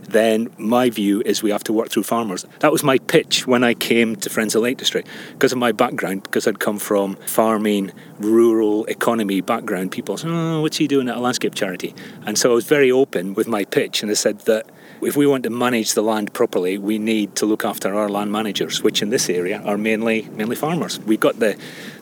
[0.08, 2.44] then my view is we have to work through farmers.
[2.60, 5.08] That was my pitch when I came to Friends of Lake District.
[5.32, 10.62] Because of my background, because I'd come from farming, rural economy background, people said, oh,
[10.62, 11.94] what's he doing at a landscape charity?
[12.26, 14.66] And so I was very open with my pitch and I said that
[15.02, 18.32] if we want to manage the land properly, we need to look after our land
[18.32, 20.98] managers, which in this area are mainly mainly farmers.
[21.00, 21.56] We've got the,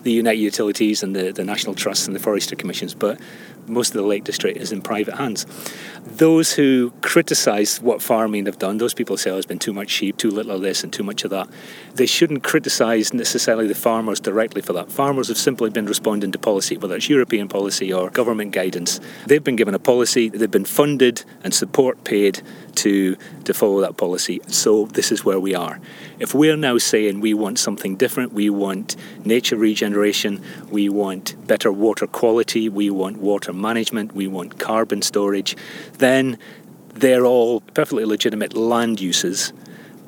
[0.07, 3.19] the United Utilities and the, the National Trusts and the Forestry Commissions, but
[3.67, 5.45] most of the Lake District is in private hands.
[6.05, 9.89] Those who criticise what farming have done, those people say, oh, there's been too much
[9.89, 11.49] sheep, too little of this, and too much of that.
[11.93, 14.89] They shouldn't criticise necessarily the farmers directly for that.
[14.89, 19.01] Farmers have simply been responding to policy, whether it's European policy or government guidance.
[19.25, 22.41] They've been given a policy, they've been funded and support paid
[22.75, 24.39] to, to follow that policy.
[24.47, 25.79] So this is where we are.
[26.19, 29.96] If we're now saying we want something different, we want nature regeneration,
[30.69, 35.55] we want better water quality, we want water management, we want carbon storage,
[35.97, 36.37] then
[36.93, 39.53] they're all perfectly legitimate land uses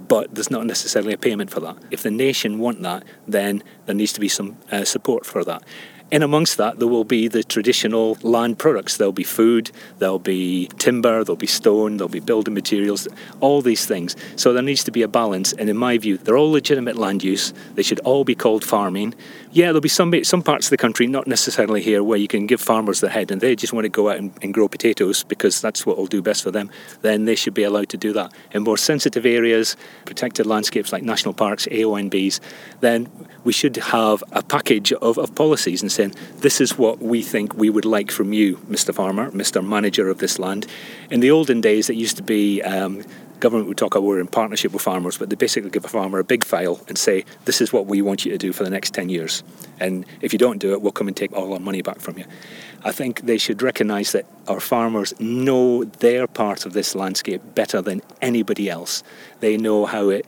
[0.09, 1.77] but there's not necessarily a payment for that.
[1.91, 5.63] If the nation want that, then there needs to be some uh, support for that.
[6.11, 8.97] In amongst that, there will be the traditional land products.
[8.97, 13.07] There'll be food, there'll be timber, there'll be stone, there'll be building materials,
[13.41, 14.15] all these things.
[14.35, 15.53] So there needs to be a balance.
[15.53, 17.53] And in my view, they're all legitimate land use.
[17.75, 19.13] They should all be called farming.
[19.51, 22.47] Yeah, there'll be some some parts of the country, not necessarily here, where you can
[22.47, 25.23] give farmers the head and they just want to go out and, and grow potatoes
[25.23, 26.71] because that's what will do best for them.
[27.01, 28.33] Then they should be allowed to do that.
[28.51, 32.39] In more sensitive areas, protected landscapes like national parks, AONBs,
[32.79, 33.09] then
[33.43, 37.53] we should have a package of, of policies and saying, This is what we think
[37.55, 38.93] we would like from you, Mr.
[38.93, 39.65] Farmer, Mr.
[39.65, 40.65] Manager of this land.
[41.11, 43.03] In the olden days, it used to be um,
[43.39, 46.19] government would talk about we're in partnership with farmers, but they basically give a farmer
[46.19, 48.69] a big file and say, This is what we want you to do for the
[48.69, 49.43] next 10 years.
[49.79, 52.17] And if you don't do it, we'll come and take all our money back from
[52.17, 52.25] you.
[52.83, 57.81] I think they should recognise that our farmers know their part of this landscape better
[57.81, 59.03] than anybody else.
[59.41, 60.25] They know how it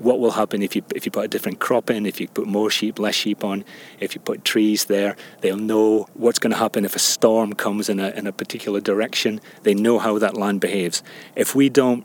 [0.00, 2.46] what will happen if you if you put a different crop in, if you put
[2.46, 3.64] more sheep, less sheep on,
[3.98, 7.88] if you put trees there, they'll know what's going to happen if a storm comes
[7.88, 9.40] in a in a particular direction.
[9.62, 11.02] They know how that land behaves.
[11.36, 12.04] If we don't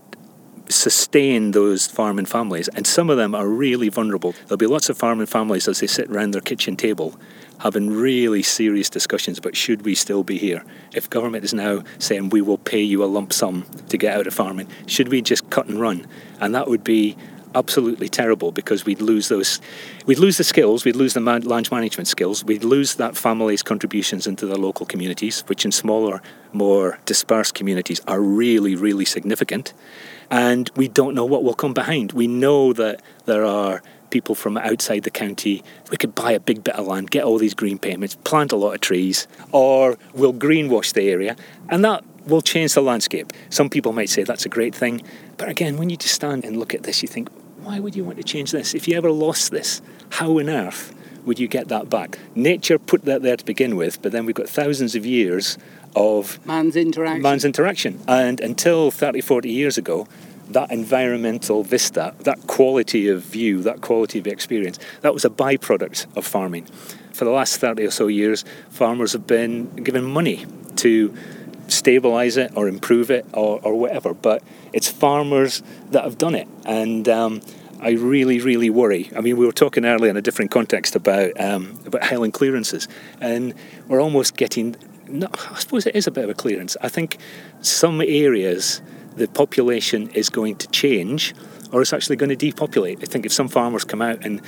[0.68, 4.34] sustain those farming families, and some of them are really vulnerable.
[4.48, 7.20] There'll be lots of farming families as they sit around their kitchen table
[7.60, 10.64] having really serious discussions about should we still be here?
[10.94, 14.28] If government is now saying we will pay you a lump sum to get out
[14.28, 16.08] of farming, should we just cut and run?
[16.40, 17.16] And that would be
[17.56, 19.60] absolutely terrible because we'd lose those
[20.06, 24.28] we'd lose the skills we'd lose the land management skills we'd lose that family's contributions
[24.28, 26.22] into the local communities which in smaller
[26.54, 29.74] more dispersed communities are really really significant
[30.30, 33.82] and we don't know what will come behind we know that there are
[34.16, 35.62] people from outside the county.
[35.92, 38.56] We could buy a big bit of land, get all these green payments, plant a
[38.56, 41.36] lot of trees, or we'll greenwash the area,
[41.68, 43.34] and that will change the landscape.
[43.50, 45.02] Some people might say that's a great thing,
[45.38, 47.30] but again, when you just stand and look at this, you think,
[47.66, 48.76] why would you want to change this?
[48.76, 50.94] If you ever lost this, how on earth
[51.26, 52.20] would you get that back?
[52.36, 55.58] Nature put that there to begin with, but then we've got thousands of years
[55.96, 57.24] of man's interaction.
[57.24, 58.00] Man's interaction.
[58.08, 60.08] And until 30, 40 years ago,
[60.50, 66.06] that environmental vista, that quality of view, that quality of experience, that was a byproduct
[66.16, 66.66] of farming.
[67.14, 70.46] For the last 30 or so years, farmers have been given money
[70.76, 71.18] to
[71.68, 74.44] stabilize it or improve it or, or whatever, but
[74.74, 76.48] it's farmers that have done it.
[76.66, 77.42] And um,
[77.80, 79.10] I really, really worry.
[79.16, 82.88] I mean, we were talking earlier in a different context about um, about highland clearances,
[83.20, 83.54] and
[83.88, 84.76] we're almost getting.
[85.08, 86.76] No, I suppose it is a bit of a clearance.
[86.82, 87.18] I think
[87.62, 88.82] some areas
[89.16, 91.34] the population is going to change
[91.72, 93.00] or it's actually going to depopulate.
[93.02, 94.42] I think if some farmers come out and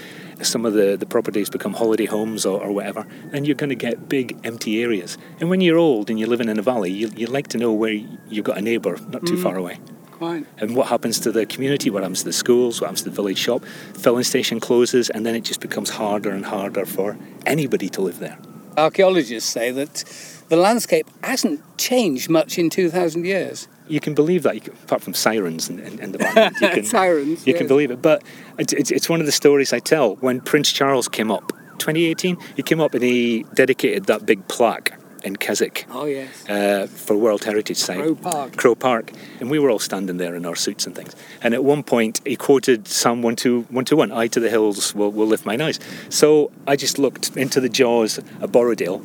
[0.45, 3.75] some of the, the properties become holiday homes or, or whatever, and you're going to
[3.75, 5.17] get big empty areas.
[5.39, 7.71] And when you're old and you're living in a valley, you, you like to know
[7.73, 9.79] where you've got a neighbour not too mm, far away.
[10.11, 10.45] Quite.
[10.57, 13.15] And what happens to the community, what happens to the schools, what happens to the
[13.15, 13.63] village shop.
[13.95, 18.19] Filling station closes, and then it just becomes harder and harder for anybody to live
[18.19, 18.37] there.
[18.77, 20.03] Archaeologists say that
[20.49, 25.13] the landscape hasn't changed much in 2,000 years you can believe that, can, apart from
[25.13, 26.55] sirens in, in, in the background.
[26.61, 27.45] You can, sirens.
[27.45, 27.57] You yes.
[27.59, 28.01] can believe it.
[28.01, 28.23] But
[28.57, 30.15] it's, it's one of the stories I tell.
[30.15, 34.99] When Prince Charles came up, 2018, he came up and he dedicated that big plaque
[35.23, 35.85] in Keswick.
[35.91, 36.47] Oh yes.
[36.49, 37.97] Uh, for World Heritage Site.
[37.97, 38.57] Crow Park.
[38.57, 41.15] Crow Park, and we were all standing there in our suits and things.
[41.41, 44.49] And at one point, he quoted Psalm one two one two one: "I to the
[44.49, 45.79] hills will, will lift mine eyes."
[46.09, 49.03] So I just looked into the jaws of Borrowdale,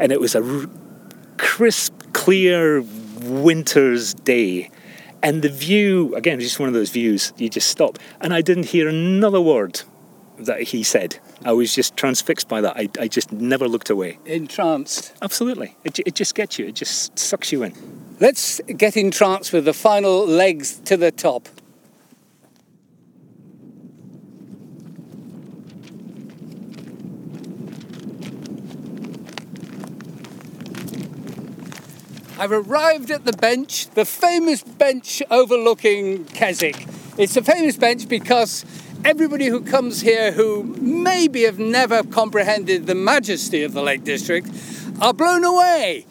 [0.00, 0.66] and it was a r-
[1.36, 2.82] crisp, clear
[3.24, 4.70] winter's day.
[5.22, 7.98] And the view, again, just one of those views, you just stop.
[8.20, 9.82] And I didn't hear another word
[10.38, 11.18] that he said.
[11.44, 12.76] I was just transfixed by that.
[12.76, 14.18] I, I just never looked away.
[14.24, 15.12] Entranced.
[15.20, 15.76] Absolutely.
[15.84, 17.74] It, it just gets you, it just sucks you in.
[18.20, 21.48] Let's get entranced with the final legs to the top.
[32.40, 36.86] I've arrived at the bench, the famous bench overlooking Keswick.
[37.18, 38.64] It's a famous bench because
[39.04, 44.48] everybody who comes here who maybe have never comprehended the majesty of the Lake District
[45.02, 46.06] are blown away.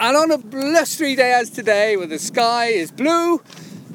[0.00, 3.40] And on a blustery day as today, where the sky is blue,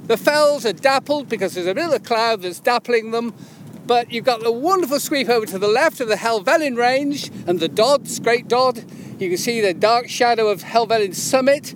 [0.05, 3.33] the fells are dappled because there's a little cloud that's dappling them.
[3.85, 7.59] But you've got the wonderful sweep over to the left of the Helvellyn Range and
[7.59, 8.85] the Dodds, Great Dodd,
[9.19, 11.73] you can see the dark shadow of Helvellyn summit.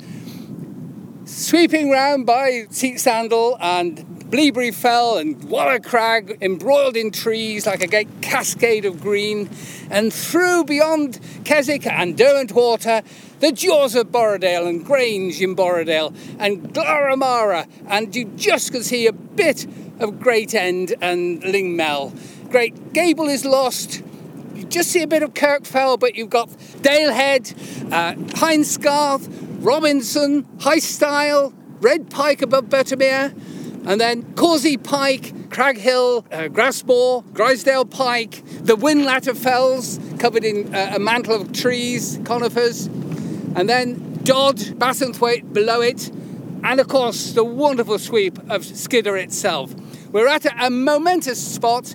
[1.25, 3.97] Sweeping round by Seat Sandal and
[4.29, 9.49] Bleaberry Fell and Walla Crag embroiled in trees like a great cascade of green,
[9.89, 13.01] and through beyond Keswick and Derwent Water,
[13.39, 19.07] the jaws of Borrowdale and Grange in Borrowdale and Glaramara, and you just can see
[19.07, 19.65] a bit
[19.99, 22.11] of Great End and Lingmell.
[22.49, 24.01] Great Gable is lost,
[24.55, 26.49] You just see a bit of Kirkfell, but you've got
[26.81, 27.53] Dalehead,
[27.91, 29.27] uh, Hindscarth,
[29.63, 33.33] Robinson, High Stile, Red Pike above Buttermere,
[33.85, 40.93] and then Causey Pike, Craghill, uh, Grasmoor, Grisedale Pike, the Whinlatter Fells covered in uh,
[40.95, 42.87] a mantle of trees, conifers,
[43.55, 46.09] and then Dodd, Bassenthwaite below it,
[46.63, 49.73] and of course the wonderful sweep of Skiddaw itself.
[50.11, 51.93] We're at a, a momentous spot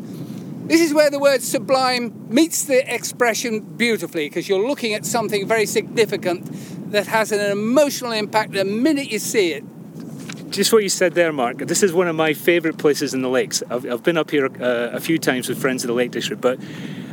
[0.64, 5.46] This is where the word sublime meets the expression beautifully because you're looking at something
[5.46, 9.64] very significant that has an emotional impact the minute you see it.
[10.50, 11.58] Just what you said there, Mark.
[11.58, 13.62] This is one of my favourite places in the lakes.
[13.68, 16.40] I've, I've been up here uh, a few times with friends of the Lake District,
[16.40, 16.60] but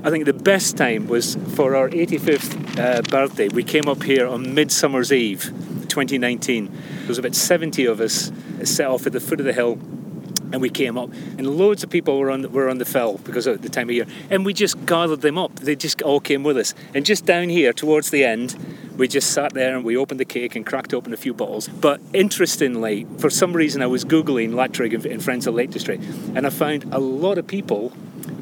[0.03, 3.47] I think the best time was for our 85th uh, birthday.
[3.47, 5.45] We came up here on Midsummer's Eve
[5.87, 6.65] 2019.
[6.67, 8.31] There was about 70 of us
[8.63, 9.79] set off at the foot of the hill
[10.51, 13.17] and we came up, and loads of people were on the, were on the fell
[13.19, 15.55] because of the time of year, and we just gathered them up.
[15.55, 18.55] They just all came with us, and just down here towards the end,
[18.97, 21.67] we just sat there and we opened the cake and cracked open a few bottles.
[21.67, 26.03] But interestingly, for some reason, I was googling Latrigg and Friends of Lake District,
[26.35, 27.93] and I found a lot of people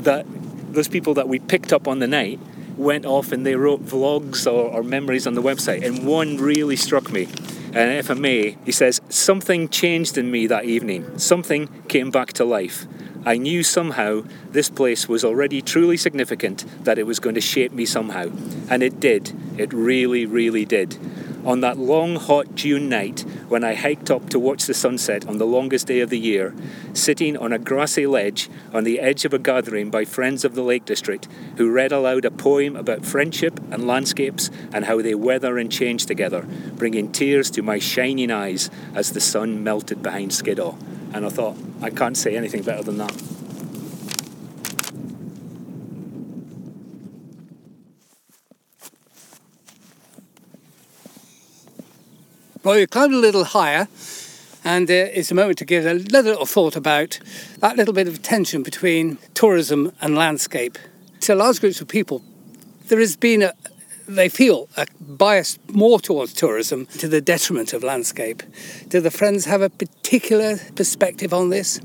[0.02, 0.26] that
[0.74, 2.40] those people that we picked up on the night
[2.78, 6.76] went off and they wrote vlogs or, or memories on the website, and one really
[6.76, 7.28] struck me
[7.74, 11.18] and if I may, he says, Something changed in me that evening.
[11.18, 12.88] Something came back to life.
[13.26, 17.74] I knew somehow this place was already truly significant, that it was going to shape
[17.74, 18.32] me somehow.
[18.70, 19.34] And it did.
[19.58, 20.98] It really, really did.
[21.44, 25.38] On that long, hot June night, when I hiked up to watch the sunset on
[25.38, 26.54] the longest day of the year,
[26.94, 30.62] sitting on a grassy ledge on the edge of a gathering by friends of the
[30.62, 31.28] Lake District
[31.58, 36.06] who read aloud a poem about friendship and landscapes and how they weather and change
[36.06, 36.46] together,
[36.76, 40.76] bringing tears to my shining eyes as the sun melted behind Skiddaw.
[41.14, 43.37] And I thought, I can't say anything better than that.
[52.68, 53.88] Well, you climbed a little higher,
[54.66, 57.18] and uh, it's a moment to give another little thought about
[57.60, 60.78] that little bit of tension between tourism and landscape.
[61.22, 62.22] To large groups of people,
[62.90, 63.54] there has been a
[64.10, 68.44] they feel a bias more towards tourism to the detriment of landscape.
[68.90, 71.80] Do the Friends have a particular perspective on this?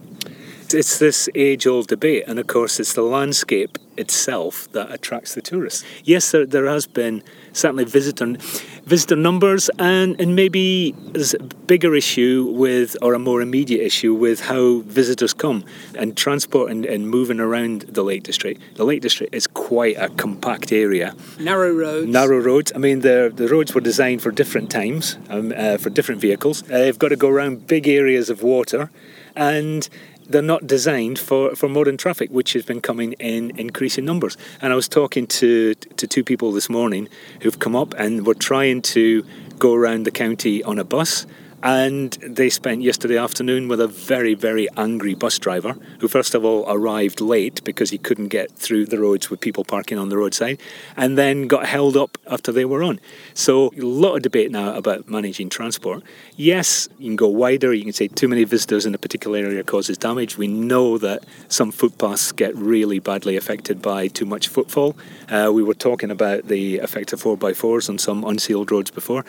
[0.74, 5.42] It's this age old debate, and of course, it's the landscape itself that attracts the
[5.42, 5.84] tourists.
[6.02, 7.22] Yes, there, there has been
[7.52, 8.36] certainly visitor
[8.84, 14.12] visitor numbers, and, and maybe there's a bigger issue with, or a more immediate issue
[14.14, 15.64] with how visitors come
[15.96, 18.60] and transport and, and moving around the Lake District.
[18.76, 21.14] The Lake District is quite a compact area.
[21.38, 22.08] Narrow roads.
[22.08, 22.72] Narrow roads.
[22.74, 26.62] I mean, the, the roads were designed for different times, um, uh, for different vehicles.
[26.64, 28.90] Uh, they've got to go around big areas of water,
[29.36, 29.88] and
[30.28, 34.36] they're not designed for, for modern traffic, which has been coming in increasing numbers.
[34.60, 37.08] And I was talking to, to two people this morning
[37.40, 39.24] who've come up and were trying to
[39.58, 41.26] go around the county on a bus
[41.62, 46.44] and they spent yesterday afternoon with a very, very angry bus driver who, first of
[46.44, 50.16] all, arrived late because he couldn't get through the roads with people parking on the
[50.16, 50.60] roadside,
[50.96, 52.98] and then got held up after they were on.
[53.34, 56.02] So, a lot of debate now about managing transport.
[56.36, 59.62] Yes, you can go wider, you can say too many visitors in a particular area
[59.62, 60.36] causes damage.
[60.36, 64.96] We know that some footpaths get really badly affected by too much footfall.
[65.28, 69.24] Uh, we were talking about the effect of 4x4s on some unsealed roads before.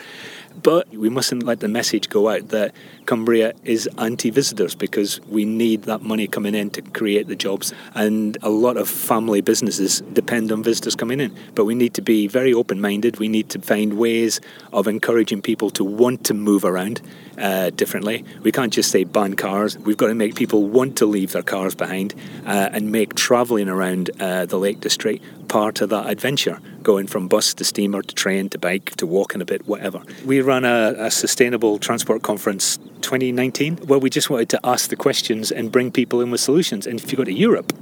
[0.62, 2.74] But we mustn't let the message go out that
[3.06, 7.72] Cumbria is anti visitors because we need that money coming in to create the jobs.
[7.94, 11.36] And a lot of family businesses depend on visitors coming in.
[11.54, 13.18] But we need to be very open minded.
[13.18, 14.40] We need to find ways
[14.72, 17.02] of encouraging people to want to move around
[17.38, 18.24] uh, differently.
[18.42, 19.78] We can't just say ban cars.
[19.78, 22.14] We've got to make people want to leave their cars behind
[22.46, 27.28] uh, and make travelling around uh, the Lake District part of that adventure, going from
[27.28, 30.02] bus to steamer to train to bike to walking a bit, whatever.
[30.24, 34.96] We ran a, a sustainable transport conference 2019 where we just wanted to ask the
[34.96, 36.86] questions and bring people in with solutions.
[36.86, 37.72] And if you go to Europe,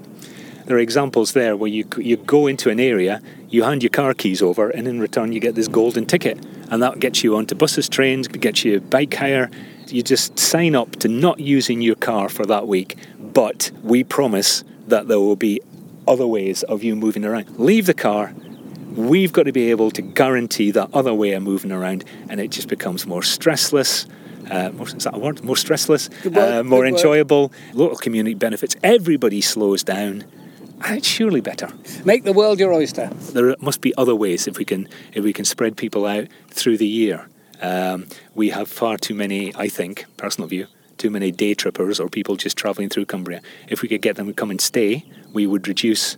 [0.64, 4.14] there are examples there where you you go into an area, you hand your car
[4.14, 6.38] keys over, and in return you get this golden ticket,
[6.70, 9.50] and that gets you onto buses, trains, gets you a bike hire.
[9.88, 14.64] You just sign up to not using your car for that week, but we promise
[14.88, 15.60] that there will be
[16.06, 17.58] other ways of you moving around.
[17.58, 18.34] Leave the car.
[18.94, 22.50] We've got to be able to guarantee that other way of moving around, and it
[22.50, 24.06] just becomes more stressless.
[24.50, 25.42] Uh, more, is that a word?
[25.44, 27.52] More stressless, uh, more enjoyable.
[27.72, 28.76] Local community benefits.
[28.82, 30.24] Everybody slows down.
[30.84, 31.68] It's surely better.
[32.04, 33.08] Make the world your oyster.
[33.32, 36.78] There must be other ways if we can if we can spread people out through
[36.78, 37.28] the year.
[37.60, 40.66] Um, we have far too many, I think, personal view,
[40.98, 43.40] too many day trippers or people just travelling through Cumbria.
[43.68, 46.16] If we could get them to come and stay, we would reduce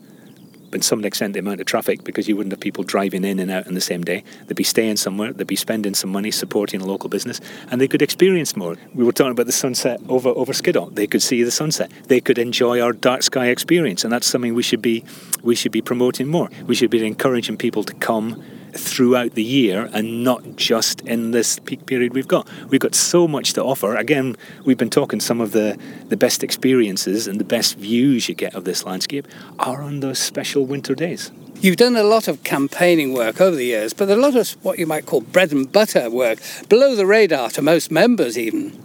[0.81, 3.51] to some extent the amount of traffic because you wouldn't have people driving in and
[3.51, 4.25] out on the same day.
[4.47, 7.89] They'd be staying somewhere, they'd be spending some money supporting a local business, and they
[7.89, 8.77] could experience more.
[8.95, 10.91] We were talking about the sunset over over Skiddaw.
[10.91, 11.91] They could see the sunset.
[12.09, 15.05] They could enjoy our dark sky experience, and that's something we should be
[15.43, 16.51] we should be promoting more.
[16.67, 18.43] We should be encouraging people to come
[18.75, 22.49] throughout the year and not just in this peak period we've got.
[22.69, 23.97] We've got so much to offer.
[23.97, 28.35] Again, we've been talking some of the, the best experiences and the best views you
[28.35, 29.27] get of this landscape
[29.59, 31.31] are on those special winter days.
[31.61, 34.79] You've done a lot of campaigning work over the years, but a lot of what
[34.79, 38.79] you might call bread and butter work, below the radar to most members, even.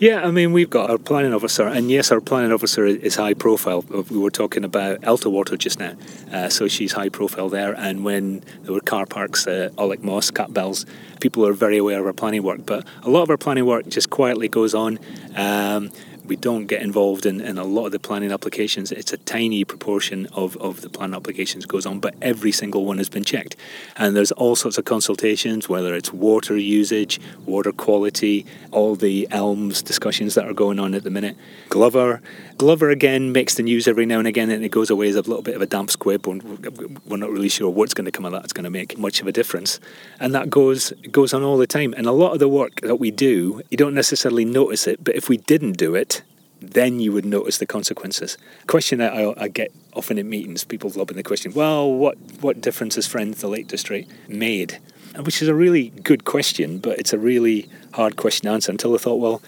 [0.00, 3.34] Yeah, I mean, we've got our planning officer, and yes, our planning officer is high
[3.34, 3.82] profile.
[3.82, 5.92] We were talking about Elterwater just now,
[6.32, 7.74] uh, so she's high profile there.
[7.74, 10.86] And when there were car parks, uh, Alec Moss, Cat Bells,
[11.20, 12.64] people are very aware of our planning work.
[12.64, 14.98] But a lot of our planning work just quietly goes on.
[15.36, 15.90] Um,
[16.30, 18.92] we don't get involved in, in a lot of the planning applications.
[18.92, 22.98] It's a tiny proportion of, of the planning applications goes on, but every single one
[22.98, 23.56] has been checked.
[23.96, 29.82] And there's all sorts of consultations, whether it's water usage, water quality, all the ELMS
[29.82, 31.36] discussions that are going on at the minute.
[31.68, 32.22] Glover,
[32.58, 35.22] Glover again makes the news every now and again, and it goes away as a
[35.22, 36.28] little bit of a damp squib.
[36.28, 38.44] We're not really sure what's going to come of that.
[38.44, 39.80] It's going to make much of a difference,
[40.20, 41.92] and that goes goes on all the time.
[41.96, 45.16] And a lot of the work that we do, you don't necessarily notice it, but
[45.16, 46.19] if we didn't do it,
[46.60, 48.36] then you would notice the consequences.
[48.66, 52.60] Question that I, I, get often in meetings, people lobbing the question, well, what, what
[52.60, 54.78] difference has Friends the Lake District made?
[55.18, 58.94] Which is a really good question, but it's a really hard question to answer until
[58.94, 59.42] I thought, well,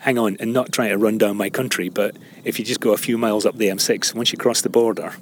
[0.00, 2.92] hang on, and not trying to run down my country, but if you just go
[2.92, 5.14] a few miles up the M6, once you cross the border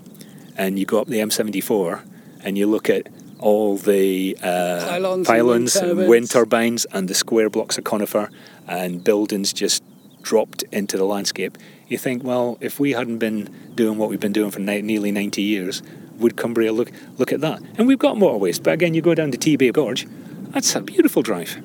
[0.57, 2.03] and you go up the M74
[2.43, 3.09] and you look at
[3.39, 8.31] all the uh, pylons, pylons and, and wind turbines and the square blocks of conifer
[8.67, 9.83] and buildings just
[10.25, 11.57] dropped into the landscape,
[11.87, 15.13] you think, well, if we hadn't been doing what we've been doing for ni- nearly
[15.13, 15.83] 90 years,
[16.19, 17.61] would Cumbria look look at that?
[17.77, 20.07] And we've got motorways, but again, you go down to Tebay Gorge,
[20.51, 21.57] that's a beautiful drive.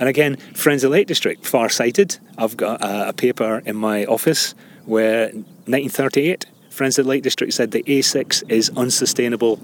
[0.00, 2.18] And again, Friends of the Lake District, far sighted.
[2.36, 4.54] I've got a, a paper in my office
[4.84, 9.60] where 1938, Friends of the Lake District said the A6 is unsustainable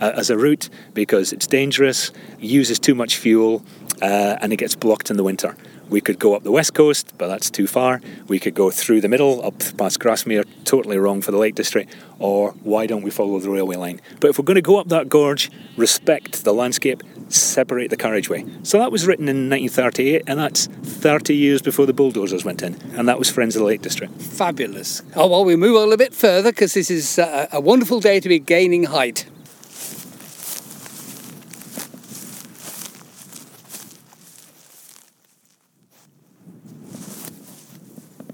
[0.00, 3.64] uh, as a route because it's dangerous, uses too much fuel,
[4.02, 5.56] uh, and it gets blocked in the winter.
[5.88, 8.00] We could go up the west coast, but that's too far.
[8.26, 11.94] We could go through the middle, up past Grasmere, totally wrong for the Lake District.
[12.18, 14.00] Or why don't we follow the railway line?
[14.20, 18.44] But if we're going to go up that gorge, respect the landscape, separate the carriageway.
[18.62, 22.74] So that was written in 1938, and that's 30 years before the bulldozers went in.
[22.96, 24.12] And that was Friends of the Lake District.
[24.20, 25.02] Fabulous.
[25.14, 28.20] Oh, well, we move on a bit further because this is a, a wonderful day
[28.20, 29.26] to be gaining height.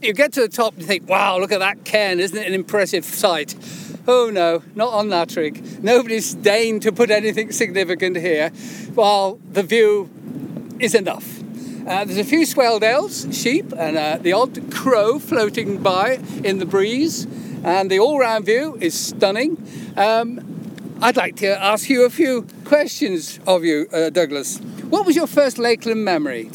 [0.05, 2.47] You get to the top and you think, wow, look at that cairn, isn't it
[2.47, 3.55] an impressive sight?
[4.07, 5.83] Oh no, not on that rig.
[5.83, 8.51] Nobody's deigned to put anything significant here,
[8.95, 10.11] while the view
[10.79, 11.41] is enough.
[11.87, 16.67] Uh, there's a few swaledales, sheep, and uh, the odd crow floating by in the
[16.67, 17.27] breeze,
[17.63, 19.57] and the all round view is stunning.
[19.97, 20.41] Um,
[21.01, 24.59] I'd like to ask you a few questions of you, uh, Douglas.
[24.89, 26.51] What was your first Lakeland memory?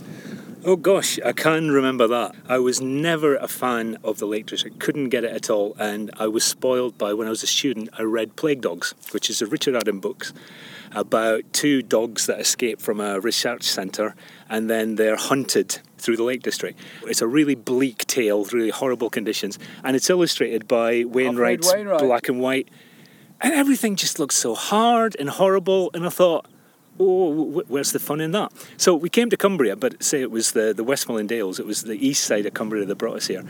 [0.65, 2.35] Oh gosh, I can remember that.
[2.47, 6.11] I was never a fan of the Lake District, couldn't get it at all, and
[6.19, 7.89] I was spoiled by when I was a student.
[7.97, 10.27] I read Plague Dogs, which is a Richard Adam book
[10.91, 14.15] about two dogs that escape from a research centre
[14.49, 16.77] and then they're hunted through the Lake District.
[17.03, 21.99] It's a really bleak tale, really horrible conditions, and it's illustrated by Wainwright's Wainwright.
[21.99, 22.67] black and white,
[23.41, 25.91] and everything just looks so hard and horrible.
[25.93, 26.47] And I thought
[26.99, 28.51] oh, where's the fun in that?
[28.77, 31.83] So we came to Cumbria, but say it was the, the Westmorland Dales, it was
[31.83, 33.43] the east side of Cumbria that brought us here.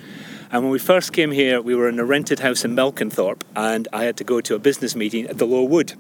[0.52, 3.88] And when we first came here, we were in a rented house in Melkinthorpe, and
[3.92, 5.94] I had to go to a business meeting at the Low Wood.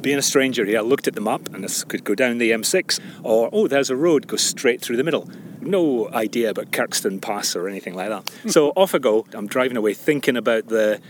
[0.00, 2.50] Being a stranger here, I looked at the map and this could go down the
[2.50, 5.28] M6, or oh, there's a road goes straight through the middle.
[5.60, 8.28] No idea about Kirkstone Pass or anything like that.
[8.42, 8.48] Hmm.
[8.48, 9.26] so off I go.
[9.34, 11.00] I'm driving away, thinking about the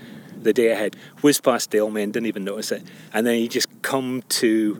[0.42, 0.96] the day ahead.
[1.20, 2.82] Whiz past Dalemain, didn't even notice it,
[3.12, 4.78] and then you just come to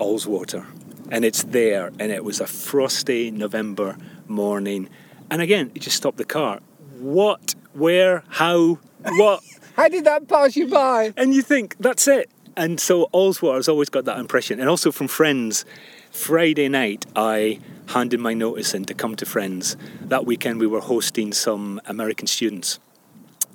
[0.00, 0.66] Ullswater.
[1.10, 3.96] And it's there, and it was a frosty November
[4.28, 4.88] morning.
[5.30, 6.60] And again, you just stopped the car.
[6.98, 9.42] What, where, how, what?
[9.76, 11.14] How did that pass you by?
[11.16, 12.30] And you think, that's it.
[12.56, 14.60] And so Ullswater's always got that impression.
[14.60, 15.64] And also from friends,
[16.10, 19.76] Friday night, I handed my notice in to come to Friends.
[20.02, 22.78] That weekend, we were hosting some American students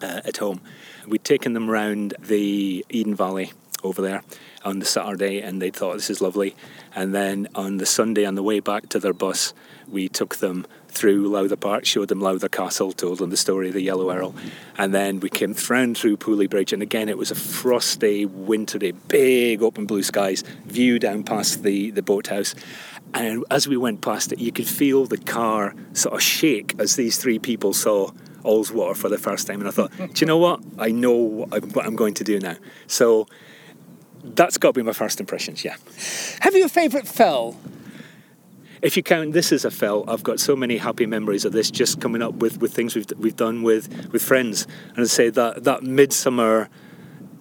[0.01, 0.61] uh, at home.
[1.07, 3.51] We'd taken them round the Eden Valley
[3.85, 4.23] over there
[4.63, 6.55] on the Saturday and they thought this is lovely.
[6.95, 9.53] And then on the Sunday, on the way back to their bus,
[9.87, 13.73] we took them through Lowther Park, showed them Lowther Castle, told them the story of
[13.73, 14.33] the Yellow Earl,
[14.77, 16.71] and then we came round through Pooley Bridge.
[16.71, 21.91] And again, it was a frosty, wintry, big open blue skies, view down past the,
[21.91, 22.55] the boathouse.
[23.13, 26.95] And as we went past it, you could feel the car sort of shake as
[26.95, 28.11] these three people saw
[28.43, 29.59] Ullswater for the first time.
[29.59, 30.61] And I thought, do you know what?
[30.77, 32.55] I know what I'm going to do now.
[32.87, 33.27] So
[34.33, 35.75] That's got to be my first impressions, yeah.
[36.41, 37.57] Have you a favourite fell?
[38.81, 41.71] If you count this as a fell, I've got so many happy memories of this
[41.71, 44.67] just coming up with, with things we've, we've done with, with friends.
[44.89, 46.69] And I'd say that, that midsummer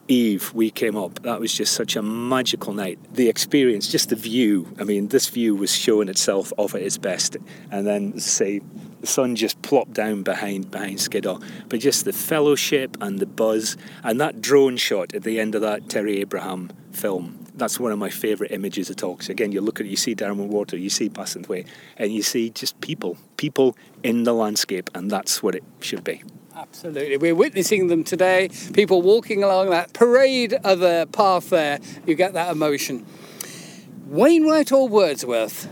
[0.07, 2.99] eve we came up, that was just such a magical night.
[3.13, 4.69] The experience, just the view.
[4.79, 7.37] I mean, this view was showing itself off at its best.
[7.71, 8.61] And then, say,
[9.05, 11.39] the sun just plopped down behind behind Skiddaw.
[11.69, 15.61] But just the fellowship and the buzz and that drone shot at the end of
[15.61, 17.45] that Terry Abraham film.
[17.55, 19.13] That's one of my favourite images at all.
[19.13, 21.67] Because again, you look at you see Derwent Water, you see Bassenthwaite,
[21.99, 26.23] and you see just people, people in the landscape, and that's what it should be.
[26.57, 27.19] Absolutely.
[27.19, 28.49] We're witnessing them today.
[28.73, 31.79] People walking along that parade of a path there.
[32.07, 33.05] You get that emotion.
[34.07, 35.69] Wainwright or Wordsworth?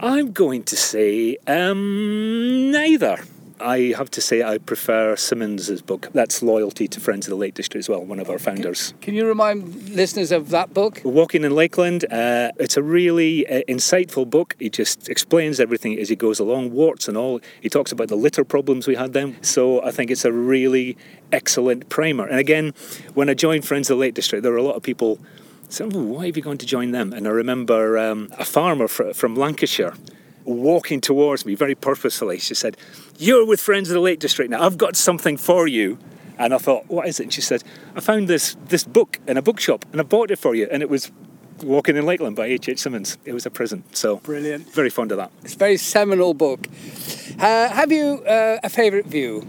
[0.00, 3.18] I'm going to say um, neither.
[3.60, 6.10] I have to say I prefer Symonds's book.
[6.12, 8.94] That's Loyalty to Friends of the Lake District as well, one of our founders.
[9.00, 11.00] Can you remind listeners of that book?
[11.02, 12.04] Walking in Lakeland.
[12.04, 14.54] Uh, it's a really uh, insightful book.
[14.60, 17.40] He just explains everything as he goes along, warts and all.
[17.60, 19.42] He talks about the litter problems we had then.
[19.42, 20.96] So I think it's a really
[21.32, 22.28] excellent primer.
[22.28, 22.72] And again,
[23.14, 25.18] when I joined Friends of the Lake District, there were a lot of people
[25.80, 27.12] oh, why have you gone to join them?
[27.12, 29.94] And I remember um, a farmer fr- from Lancashire
[30.44, 32.38] walking towards me very purposefully.
[32.38, 32.76] She said,
[33.18, 34.64] You're with Friends of the Lake District now.
[34.64, 35.98] I've got something for you.
[36.38, 37.24] And I thought, What is it?
[37.24, 37.62] And she said,
[37.94, 40.68] I found this, this book in a bookshop and I bought it for you.
[40.70, 41.10] And it was
[41.62, 42.68] Walking in Lakeland by H.H.
[42.68, 42.78] H.
[42.78, 43.18] Symonds.
[43.24, 43.96] It was a present.
[43.96, 44.72] So brilliant.
[44.72, 45.32] Very fond of that.
[45.42, 46.68] It's a very seminal book.
[47.38, 49.44] Uh, have you uh, a favourite view?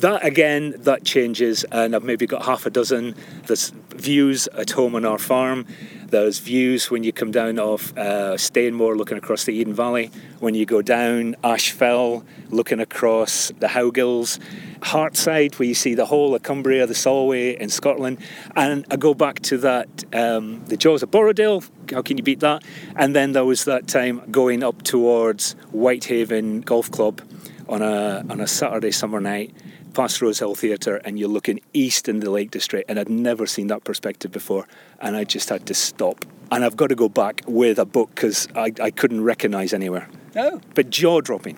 [0.00, 3.14] That again, that changes, and I've maybe got half a dozen.
[3.46, 5.66] There's views at home on our farm.
[6.06, 10.10] There's views when you come down off uh, Stainmore looking across the Eden Valley.
[10.38, 14.38] When you go down Ashfell looking across the Howgills.
[14.80, 18.20] Hartside where you see the whole of Cumbria, the Solway in Scotland.
[18.56, 21.68] And I go back to that, um, the Jaws of Borrowdale.
[21.92, 22.64] How can you beat that?
[22.96, 27.20] And then there was that time going up towards Whitehaven Golf Club
[27.68, 29.54] on a, on a Saturday summer night
[29.90, 33.46] past Rose Hill Theatre and you're looking east in the Lake District, and I'd never
[33.46, 34.66] seen that perspective before,
[35.00, 36.24] and I just had to stop.
[36.52, 40.08] And I've got to go back with a book because I, I couldn't recognise anywhere.
[40.36, 40.60] Oh.
[40.74, 41.56] But jaw dropping.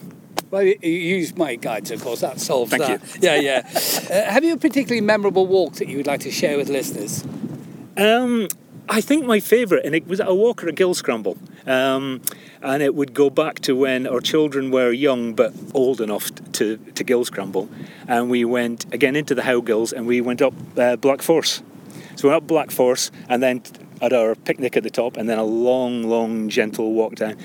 [0.50, 2.20] Well, you use my guides, of course.
[2.20, 3.00] That solves Thank that.
[3.14, 3.20] You.
[3.22, 3.70] Yeah, yeah.
[4.10, 7.24] uh, have you a particularly memorable walk that you would like to share with listeners?
[7.96, 8.48] Um,
[8.88, 11.38] I think my favourite, and it was a walk or a gill scramble.
[11.66, 12.22] Um,
[12.60, 16.76] and it would go back to when our children were young but old enough to,
[16.76, 17.68] to gill scramble.
[18.06, 21.62] And we went again into the Howgills and we went up uh, Black Force.
[22.16, 23.62] So we went up Black Force and then
[24.02, 27.36] at our picnic at the top, and then a long, long, gentle walk down.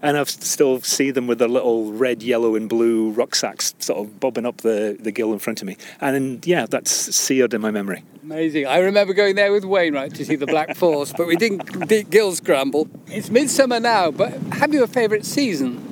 [0.00, 4.20] And I still see them with their little red, yellow, and blue rucksacks sort of
[4.20, 5.76] bobbing up the, the gill in front of me.
[6.00, 8.04] And yeah, that's seared in my memory.
[8.22, 8.66] Amazing.
[8.66, 12.08] I remember going there with Wainwright to see the Black Force, but we didn't beat
[12.10, 12.88] Gill Scramble.
[13.08, 15.90] It's midsummer now, but have you a favourite season?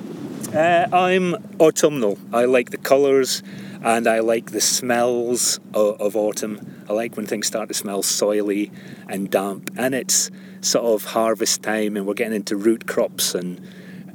[0.53, 2.17] Uh, I'm autumnal.
[2.31, 3.43] I like the colours
[3.83, 6.85] and I like the smells of, of, autumn.
[6.89, 8.71] I like when things start to smell soily
[9.09, 10.31] and damp, and it's
[10.61, 13.61] sort of harvest time, and we're getting into root crops, and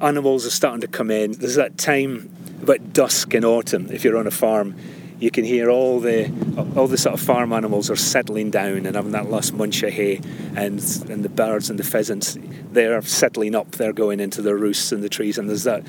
[0.00, 1.32] animals are starting to come in.
[1.32, 3.90] There's that time about dusk in autumn.
[3.90, 4.74] If you're on a farm,
[5.20, 6.32] you can hear all the
[6.76, 9.92] all the sort of farm animals are settling down and having that last munch of
[9.92, 10.20] hay,
[10.56, 12.38] and and the birds and the pheasants
[12.72, 13.72] they're settling up.
[13.72, 15.84] They're going into their roosts in the trees, and there's that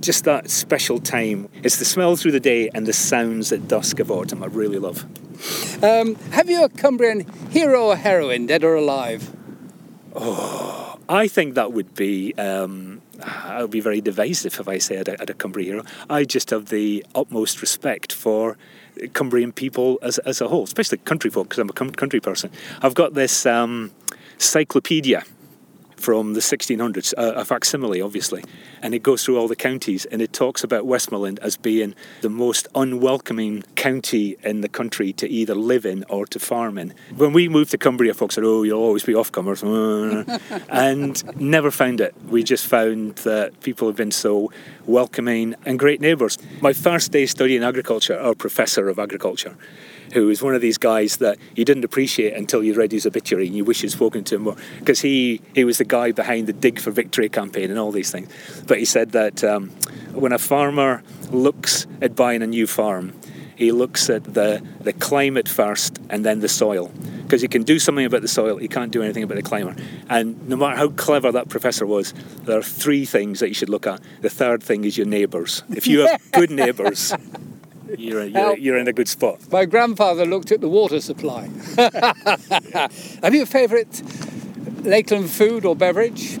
[0.00, 1.48] just that special time.
[1.62, 4.78] It's the smell through the day and the sounds at dusk of autumn I really
[4.78, 5.04] love.
[5.82, 7.20] Um, have you a Cumbrian
[7.50, 9.34] hero or heroine, dead or alive?
[10.14, 12.34] Oh, I think that would be.
[12.34, 15.84] Um, I would be very divisive if I say I'd a, a Cumbrian hero.
[16.08, 18.56] I just have the utmost respect for
[19.12, 22.50] Cumbrian people as, as a whole, especially country folk, because I'm a country person.
[22.82, 23.92] I've got this um,
[24.38, 25.24] cyclopedia
[25.98, 28.44] from the 1600s, a, a facsimile, obviously,
[28.82, 32.30] and it goes through all the counties and it talks about Westmorland as being the
[32.30, 36.94] most unwelcoming county in the country to either live in or to farm in.
[37.16, 39.62] When we moved to Cumbria, folks said, "Oh, you'll always be off-comers,"
[40.68, 42.14] and never found it.
[42.28, 44.52] We just found that people have been so
[44.86, 46.38] welcoming and great neighbours.
[46.60, 49.56] My first day studying agriculture, our professor of agriculture
[50.12, 53.46] who is one of these guys that you didn't appreciate until you read his obituary
[53.46, 56.46] and you wish you'd spoken to him more because he, he was the guy behind
[56.46, 58.30] the Dig for Victory campaign and all these things.
[58.66, 59.70] But he said that um,
[60.12, 63.12] when a farmer looks at buying a new farm,
[63.58, 66.92] he looks at the, the climate first and then the soil.
[67.22, 69.78] Because he can do something about the soil, he can't do anything about the climate.
[70.08, 73.68] And no matter how clever that professor was, there are three things that you should
[73.68, 74.00] look at.
[74.20, 75.64] The third thing is your neighbours.
[75.70, 77.12] If you have good neighbours,
[77.96, 79.40] you're, you're, you're in a good spot.
[79.50, 81.48] My grandfather looked at the water supply.
[83.22, 84.02] Have you a favourite
[84.84, 86.38] Lakeland food or beverage?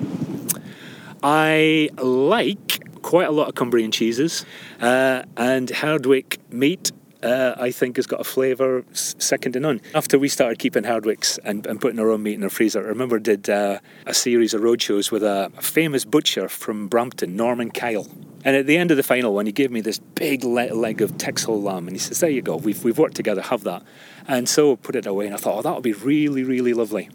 [1.22, 4.44] I like quite a lot of Cumbrian cheeses,
[4.80, 6.92] uh, and Herdwick meat
[7.22, 9.80] uh, I think has got a flavour second to none.
[9.94, 12.88] After we started keeping Herdwicks and, and putting our own meat in our freezer, I
[12.88, 17.70] remember did uh, a series of roadshows with a, a, famous butcher from Brampton, Norman
[17.70, 18.06] Kyle.
[18.44, 21.18] And at the end of the final one, he gave me this big leg of
[21.18, 22.56] Texel lamb, and he says, "There you go.
[22.56, 23.42] We've we've worked together.
[23.42, 23.82] Have that."
[24.26, 26.72] And so I put it away, and I thought, "Oh, that would be really, really
[26.72, 27.08] lovely."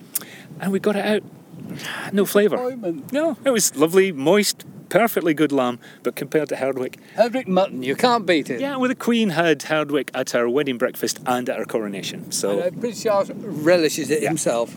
[0.60, 1.24] And we got it out.
[2.12, 2.76] No flavour.
[3.12, 7.00] No, it was lovely, moist, perfectly good lamb, but compared to Herdwick.
[7.16, 8.60] Herdwick mutton, you can't beat it.
[8.60, 12.32] Yeah, well, the Queen had Herdwick at our wedding breakfast and at our coronation.
[12.32, 14.30] So uh, Prince Charles relishes it yeah.
[14.30, 14.76] himself.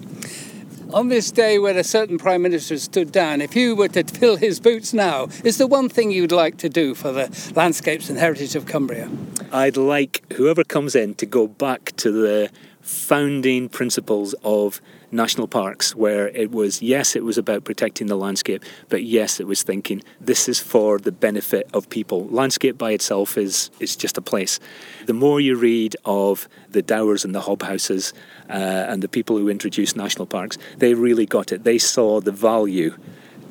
[0.93, 4.37] On this day when a certain Prime Minister stood down, if you were to fill
[4.37, 8.17] his boots now, is the one thing you'd like to do for the landscapes and
[8.17, 9.11] heritage of Cumbria?
[9.53, 12.51] I'd like whoever comes in to go back to the
[12.83, 14.81] founding principles of
[15.11, 19.47] national parks where it was, yes, it was about protecting the landscape, but yes, it
[19.47, 22.27] was thinking this is for the benefit of people.
[22.29, 24.59] Landscape by itself is, is just a place.
[25.07, 28.13] The more you read of the Dowers and the Hobhouses
[28.49, 31.65] uh, and the people who introduced national parks, they really got it.
[31.65, 32.97] They saw the value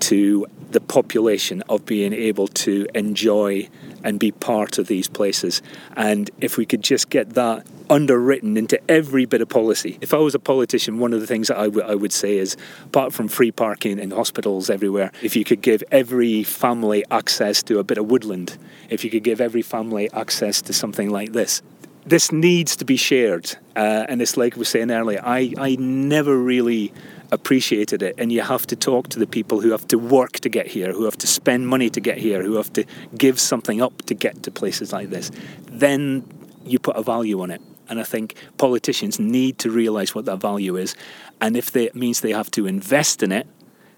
[0.01, 3.70] to the population of being able to enjoy
[4.03, 5.62] and be part of these places.
[5.95, 9.97] And if we could just get that underwritten into every bit of policy.
[10.01, 12.38] If I was a politician, one of the things that I, w- I would say
[12.38, 17.63] is apart from free parking in hospitals everywhere, if you could give every family access
[17.63, 18.57] to a bit of woodland,
[18.89, 21.61] if you could give every family access to something like this,
[22.05, 23.55] this needs to be shared.
[23.75, 26.93] Uh, and it's like I was saying earlier, I, I never really
[27.31, 28.15] appreciated it.
[28.17, 30.93] And you have to talk to the people who have to work to get here,
[30.93, 32.86] who have to spend money to get here, who have to
[33.17, 35.31] give something up to get to places like this.
[35.71, 36.27] Then
[36.63, 37.61] you put a value on it.
[37.89, 40.95] And I think politicians need to realise what that value is.
[41.41, 43.47] And if they, it means they have to invest in it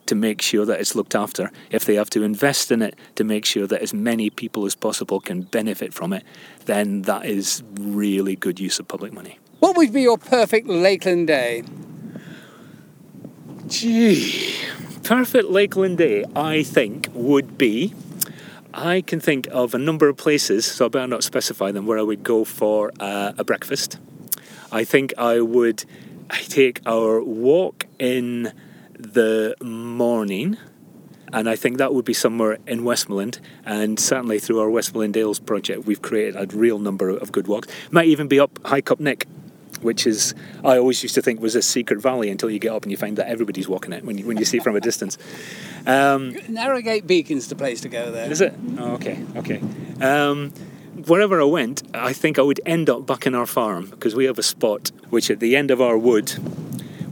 [0.07, 3.23] to make sure that it's looked after, if they have to invest in it to
[3.23, 6.23] make sure that as many people as possible can benefit from it,
[6.65, 9.37] then that is really good use of public money.
[9.59, 11.63] What would be your perfect Lakeland day?
[13.67, 14.55] Gee,
[15.03, 17.93] perfect Lakeland day, I think, would be
[18.77, 21.97] I can think of a number of places, so I better not specify them, where
[21.97, 23.97] I would go for uh, a breakfast.
[24.71, 25.83] I think I would
[26.29, 28.53] take our walk in
[28.93, 30.57] the morning,
[31.33, 33.39] and I think that would be somewhere in Westmorland.
[33.65, 37.67] And certainly through our Westmorland Dales project, we've created a real number of good walks.
[37.89, 39.25] Might even be up High Cup Nick
[39.87, 40.35] which is
[40.65, 42.97] I always used to think was a secret valley until you get up and you
[42.97, 45.17] find that everybody's walking it when you, when you see from a distance.
[45.85, 48.29] Um, Narrowgate Beacon's the place to go there.
[48.29, 48.53] Is it?
[48.77, 49.61] Oh, okay, okay.
[50.01, 50.51] Um,
[51.05, 54.25] wherever I went, I think I would end up back in our farm because we
[54.25, 56.33] have a spot which at the end of our wood,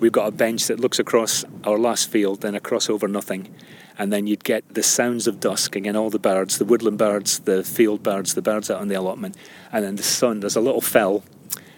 [0.01, 3.55] we've got a bench that looks across our last field, then across over nothing.
[3.97, 7.39] And then you'd get the sounds of dusk again, all the birds, the woodland birds,
[7.39, 9.37] the field birds, the birds out on the allotment,
[9.71, 10.41] and then the sun.
[10.41, 11.23] There's a little fell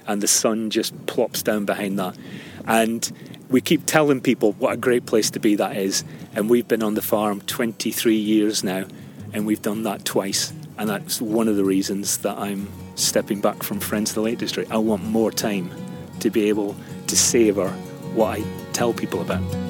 [0.08, 2.18] and the sun just plops down behind that.
[2.66, 3.10] And
[3.50, 6.04] we keep telling people what a great place to be that is.
[6.36, 8.86] And we've been on the farm 23 years now,
[9.34, 10.54] and we've done that twice.
[10.78, 14.38] And that's one of the reasons that I'm stepping back from Friends of the Lake
[14.38, 14.72] District.
[14.72, 15.72] I want more time
[16.20, 16.76] to be able
[17.08, 17.70] to savour
[18.14, 18.44] what I
[18.74, 19.67] tell people about.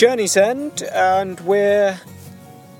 [0.00, 2.00] Journey's End, and we're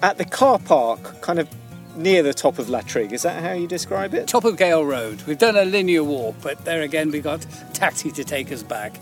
[0.01, 1.51] at the car park, kind of
[1.95, 3.13] near the top of Latrigg.
[3.13, 4.27] Is that how you describe it?
[4.27, 5.21] Top of Gale Road.
[5.27, 8.95] We've done a linear walk, but there again we've got taxi to take us back.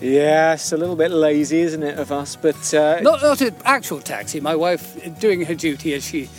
[0.00, 2.36] Yes, a little bit lazy, isn't it, of us?
[2.36, 4.40] But uh, not not an actual taxi.
[4.40, 6.30] My wife doing her duty as she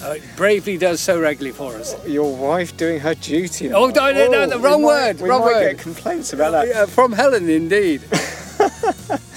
[0.00, 1.94] uh, bravely does so regularly for us.
[2.08, 3.70] Your wife doing her duty.
[3.70, 5.20] Oh, no, no, no, the wrong word.
[5.20, 5.76] Might, wrong we word.
[5.76, 6.68] get complaints about that.
[6.68, 8.00] Yeah, from Helen, indeed.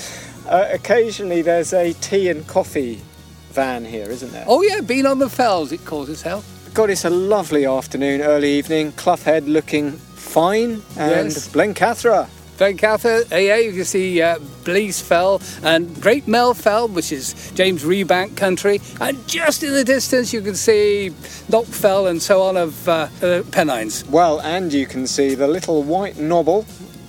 [0.47, 3.01] Uh, occasionally there's a tea and coffee
[3.49, 4.45] van here, isn't there?
[4.47, 6.45] Oh yeah, been on the fells, it calls itself.
[6.73, 8.91] God, it's a lovely afternoon, early evening.
[8.91, 11.47] Clough Head looking fine, and yes.
[11.49, 12.27] Blencathra.
[12.57, 17.83] Blencathra, yeah, you can see uh, Blease Fell and Great Mell Fell, which is James
[17.83, 21.13] Rebank country, and just in the distance you can see
[21.49, 24.05] Knock Fell and so on of uh, uh, Pennines.
[24.09, 26.65] Well, and you can see the little white knobble.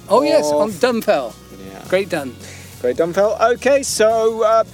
[0.09, 1.34] Oh yes, on Dunfell.
[1.72, 1.84] Yeah.
[1.89, 2.34] Great Dun.
[2.81, 3.41] Great Dunfell.
[3.55, 4.64] Okay, so uh,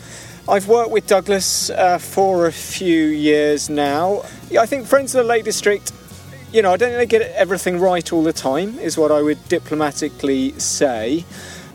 [0.49, 4.23] I've worked with Douglas uh, for a few years now.
[4.59, 5.93] I think Friends of the Lake District,
[6.53, 9.49] you know, I don't they get everything right all the time, is what I would
[9.49, 11.25] diplomatically say.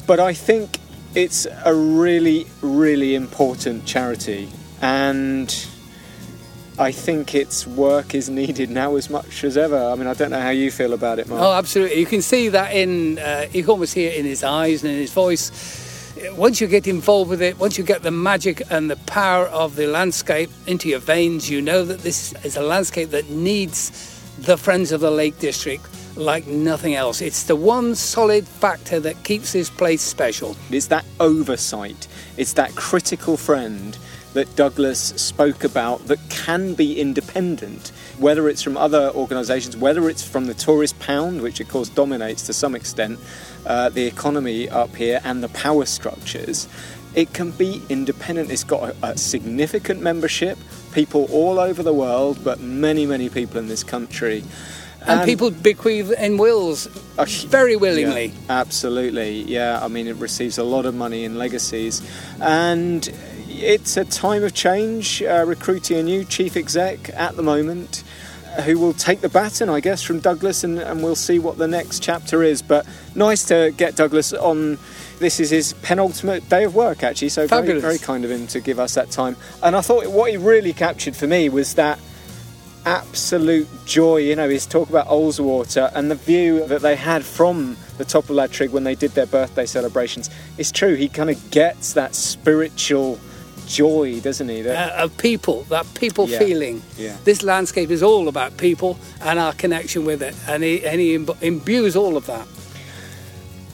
[0.06, 0.80] But I think
[1.16, 4.50] it's a really, really important charity.
[4.82, 5.50] And
[6.78, 9.82] I think its work is needed now as much as ever.
[9.82, 11.42] I mean, I don't know how you feel about it, Mark.
[11.42, 12.00] Oh, absolutely.
[12.00, 14.92] You can see that in, uh, you can almost see it in his eyes and
[14.92, 15.87] in his voice
[16.34, 19.76] once you get involved with it, once you get the magic and the power of
[19.76, 23.92] the landscape into your veins, you know that this is a landscape that needs
[24.40, 27.22] the Friends of the Lake District like nothing else.
[27.22, 30.56] It's the one solid factor that keeps this place special.
[30.72, 32.08] It's that oversight,
[32.38, 33.98] it's that critical friend
[34.38, 40.24] that Douglas spoke about that can be independent, whether it's from other organisations, whether it's
[40.24, 43.20] from the tourist pound, which of course dominates to some extent
[43.66, 46.68] uh, the economy up here and the power structures.
[47.16, 48.52] It can be independent.
[48.52, 50.60] It's got a, a significant membership,
[50.94, 54.44] people all over the world, but many, many people in this country.
[55.02, 56.86] And, and, people bequeath in wills
[57.18, 58.26] uh, very willingly.
[58.26, 59.84] Yeah, absolutely, yeah.
[59.84, 62.04] I mean, it receives a lot of money in legacies,
[62.40, 63.10] and
[63.58, 68.04] it's a time of change, uh, recruiting a new chief exec at the moment
[68.64, 71.68] who will take the baton, I guess, from Douglas, and, and we'll see what the
[71.68, 72.62] next chapter is.
[72.62, 74.78] But nice to get Douglas on.
[75.20, 78.60] This is his penultimate day of work, actually, so very, very kind of him to
[78.60, 79.36] give us that time.
[79.64, 82.00] And I thought what he really captured for me was that
[82.86, 84.18] absolute joy.
[84.18, 88.26] You know, his talk about Ullswater and the view that they had from the top
[88.26, 90.30] of Latrigg when they did their birthday celebrations.
[90.58, 93.20] It's true, he kind of gets that spiritual
[93.68, 94.62] joy, doesn't he?
[94.62, 94.94] That...
[94.94, 96.40] Uh, of people, that people yeah.
[96.40, 96.82] feeling.
[96.98, 97.18] Yeah.
[97.24, 101.14] This landscape is all about people and our connection with it, and he, and he
[101.42, 102.48] imbues all of that.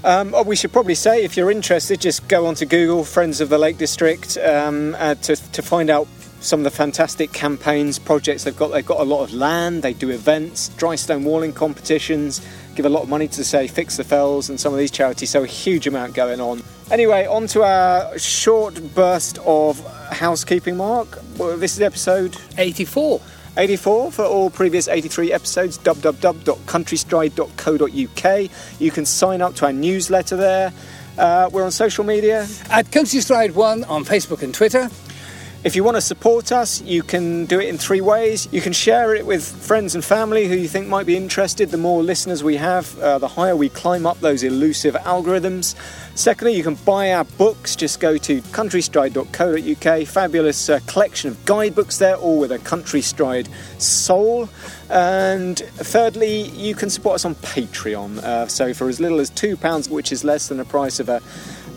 [0.05, 3.47] Um, oh, we should probably say, if you're interested, just go onto Google Friends of
[3.47, 6.07] the Lake District um, uh, to, to find out
[6.43, 8.71] some of the fantastic campaigns, projects they've got.
[8.71, 12.89] They've got a lot of land, they do events, dry stone walling competitions, give a
[12.89, 15.47] lot of money to, say, Fix the Fells and some of these charities, so a
[15.47, 16.61] huge amount going on.
[16.91, 19.79] Anyway, on to our short burst of
[20.11, 21.19] housekeeping, Mark.
[21.37, 23.21] Well, this is episode 84.
[23.55, 30.73] 84 for all previous 83 episodes www.countrystride.co.uk you can sign up to our newsletter there
[31.19, 34.89] uh, we're on social media at countrystride 1 on facebook and twitter
[35.63, 38.49] if you want to support us, you can do it in three ways.
[38.51, 41.69] You can share it with friends and family who you think might be interested.
[41.69, 45.75] The more listeners we have, uh, the higher we climb up those elusive algorithms.
[46.15, 47.77] Secondly, you can buy our books.
[47.77, 50.07] Just go to countrystride.co.uk.
[50.07, 53.47] Fabulous uh, collection of guidebooks there, all with a Countrystride
[53.81, 54.49] soul.
[54.89, 58.17] And thirdly, you can support us on Patreon.
[58.17, 61.21] Uh, so for as little as £2, which is less than the price of a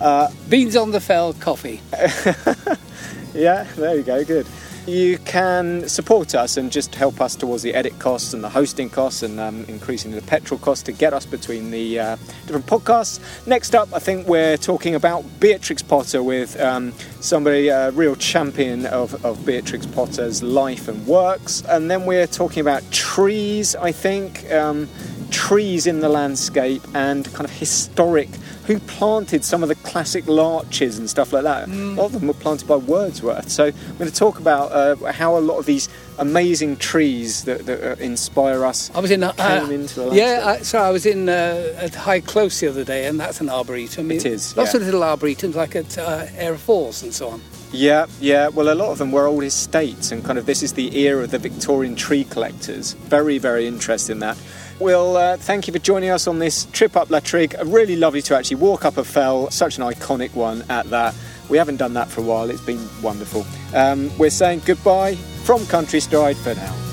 [0.01, 1.81] uh, Beans on the Fell coffee.
[3.37, 4.47] Yeah, there you go, good.
[4.87, 8.89] You can support us and just help us towards the edit costs and the hosting
[8.89, 12.17] costs and um, increasing the petrol costs to get us between the uh,
[12.47, 13.21] different podcasts.
[13.47, 18.87] Next up, I think we're talking about Beatrix Potter with um, somebody, a real champion
[18.87, 21.63] of, of Beatrix Potter's life and works.
[21.69, 24.89] And then we're talking about trees, I think, um,
[25.31, 28.31] trees in the landscape and kind of historic
[28.67, 31.69] who planted some of the classic larches and stuff like that.
[31.69, 31.97] Mm.
[31.97, 33.49] A lot of them were planted by Wordsworth.
[33.49, 35.89] So I'm going to talk about uh, how a lot of these
[36.19, 38.91] amazing trees that, that uh, inspire us.
[38.95, 40.43] I was in uh, came into the yeah.
[40.45, 43.49] I, so I was in uh, at High Close the other day, and that's an
[43.49, 44.11] arboretum.
[44.11, 44.81] It is lots yeah.
[44.81, 47.43] of little arboretums like at uh, Aira Force and so on.
[47.73, 48.49] Yeah, yeah.
[48.49, 51.25] Well, a lot of them were old estates, and kind of this is the era
[51.25, 52.93] of the Victorian tree collectors.
[52.93, 54.39] Very, very interesting that.
[54.79, 57.57] Well, uh, thank you for joining us on this trip up Latrigg.
[57.73, 61.15] Really lovely to actually walk up a fell, such an iconic one at that.
[61.49, 63.47] We haven't done that for a while, it's been wonderful.
[63.75, 65.15] Um, we're saying goodbye
[65.45, 66.86] from Country Stride for now.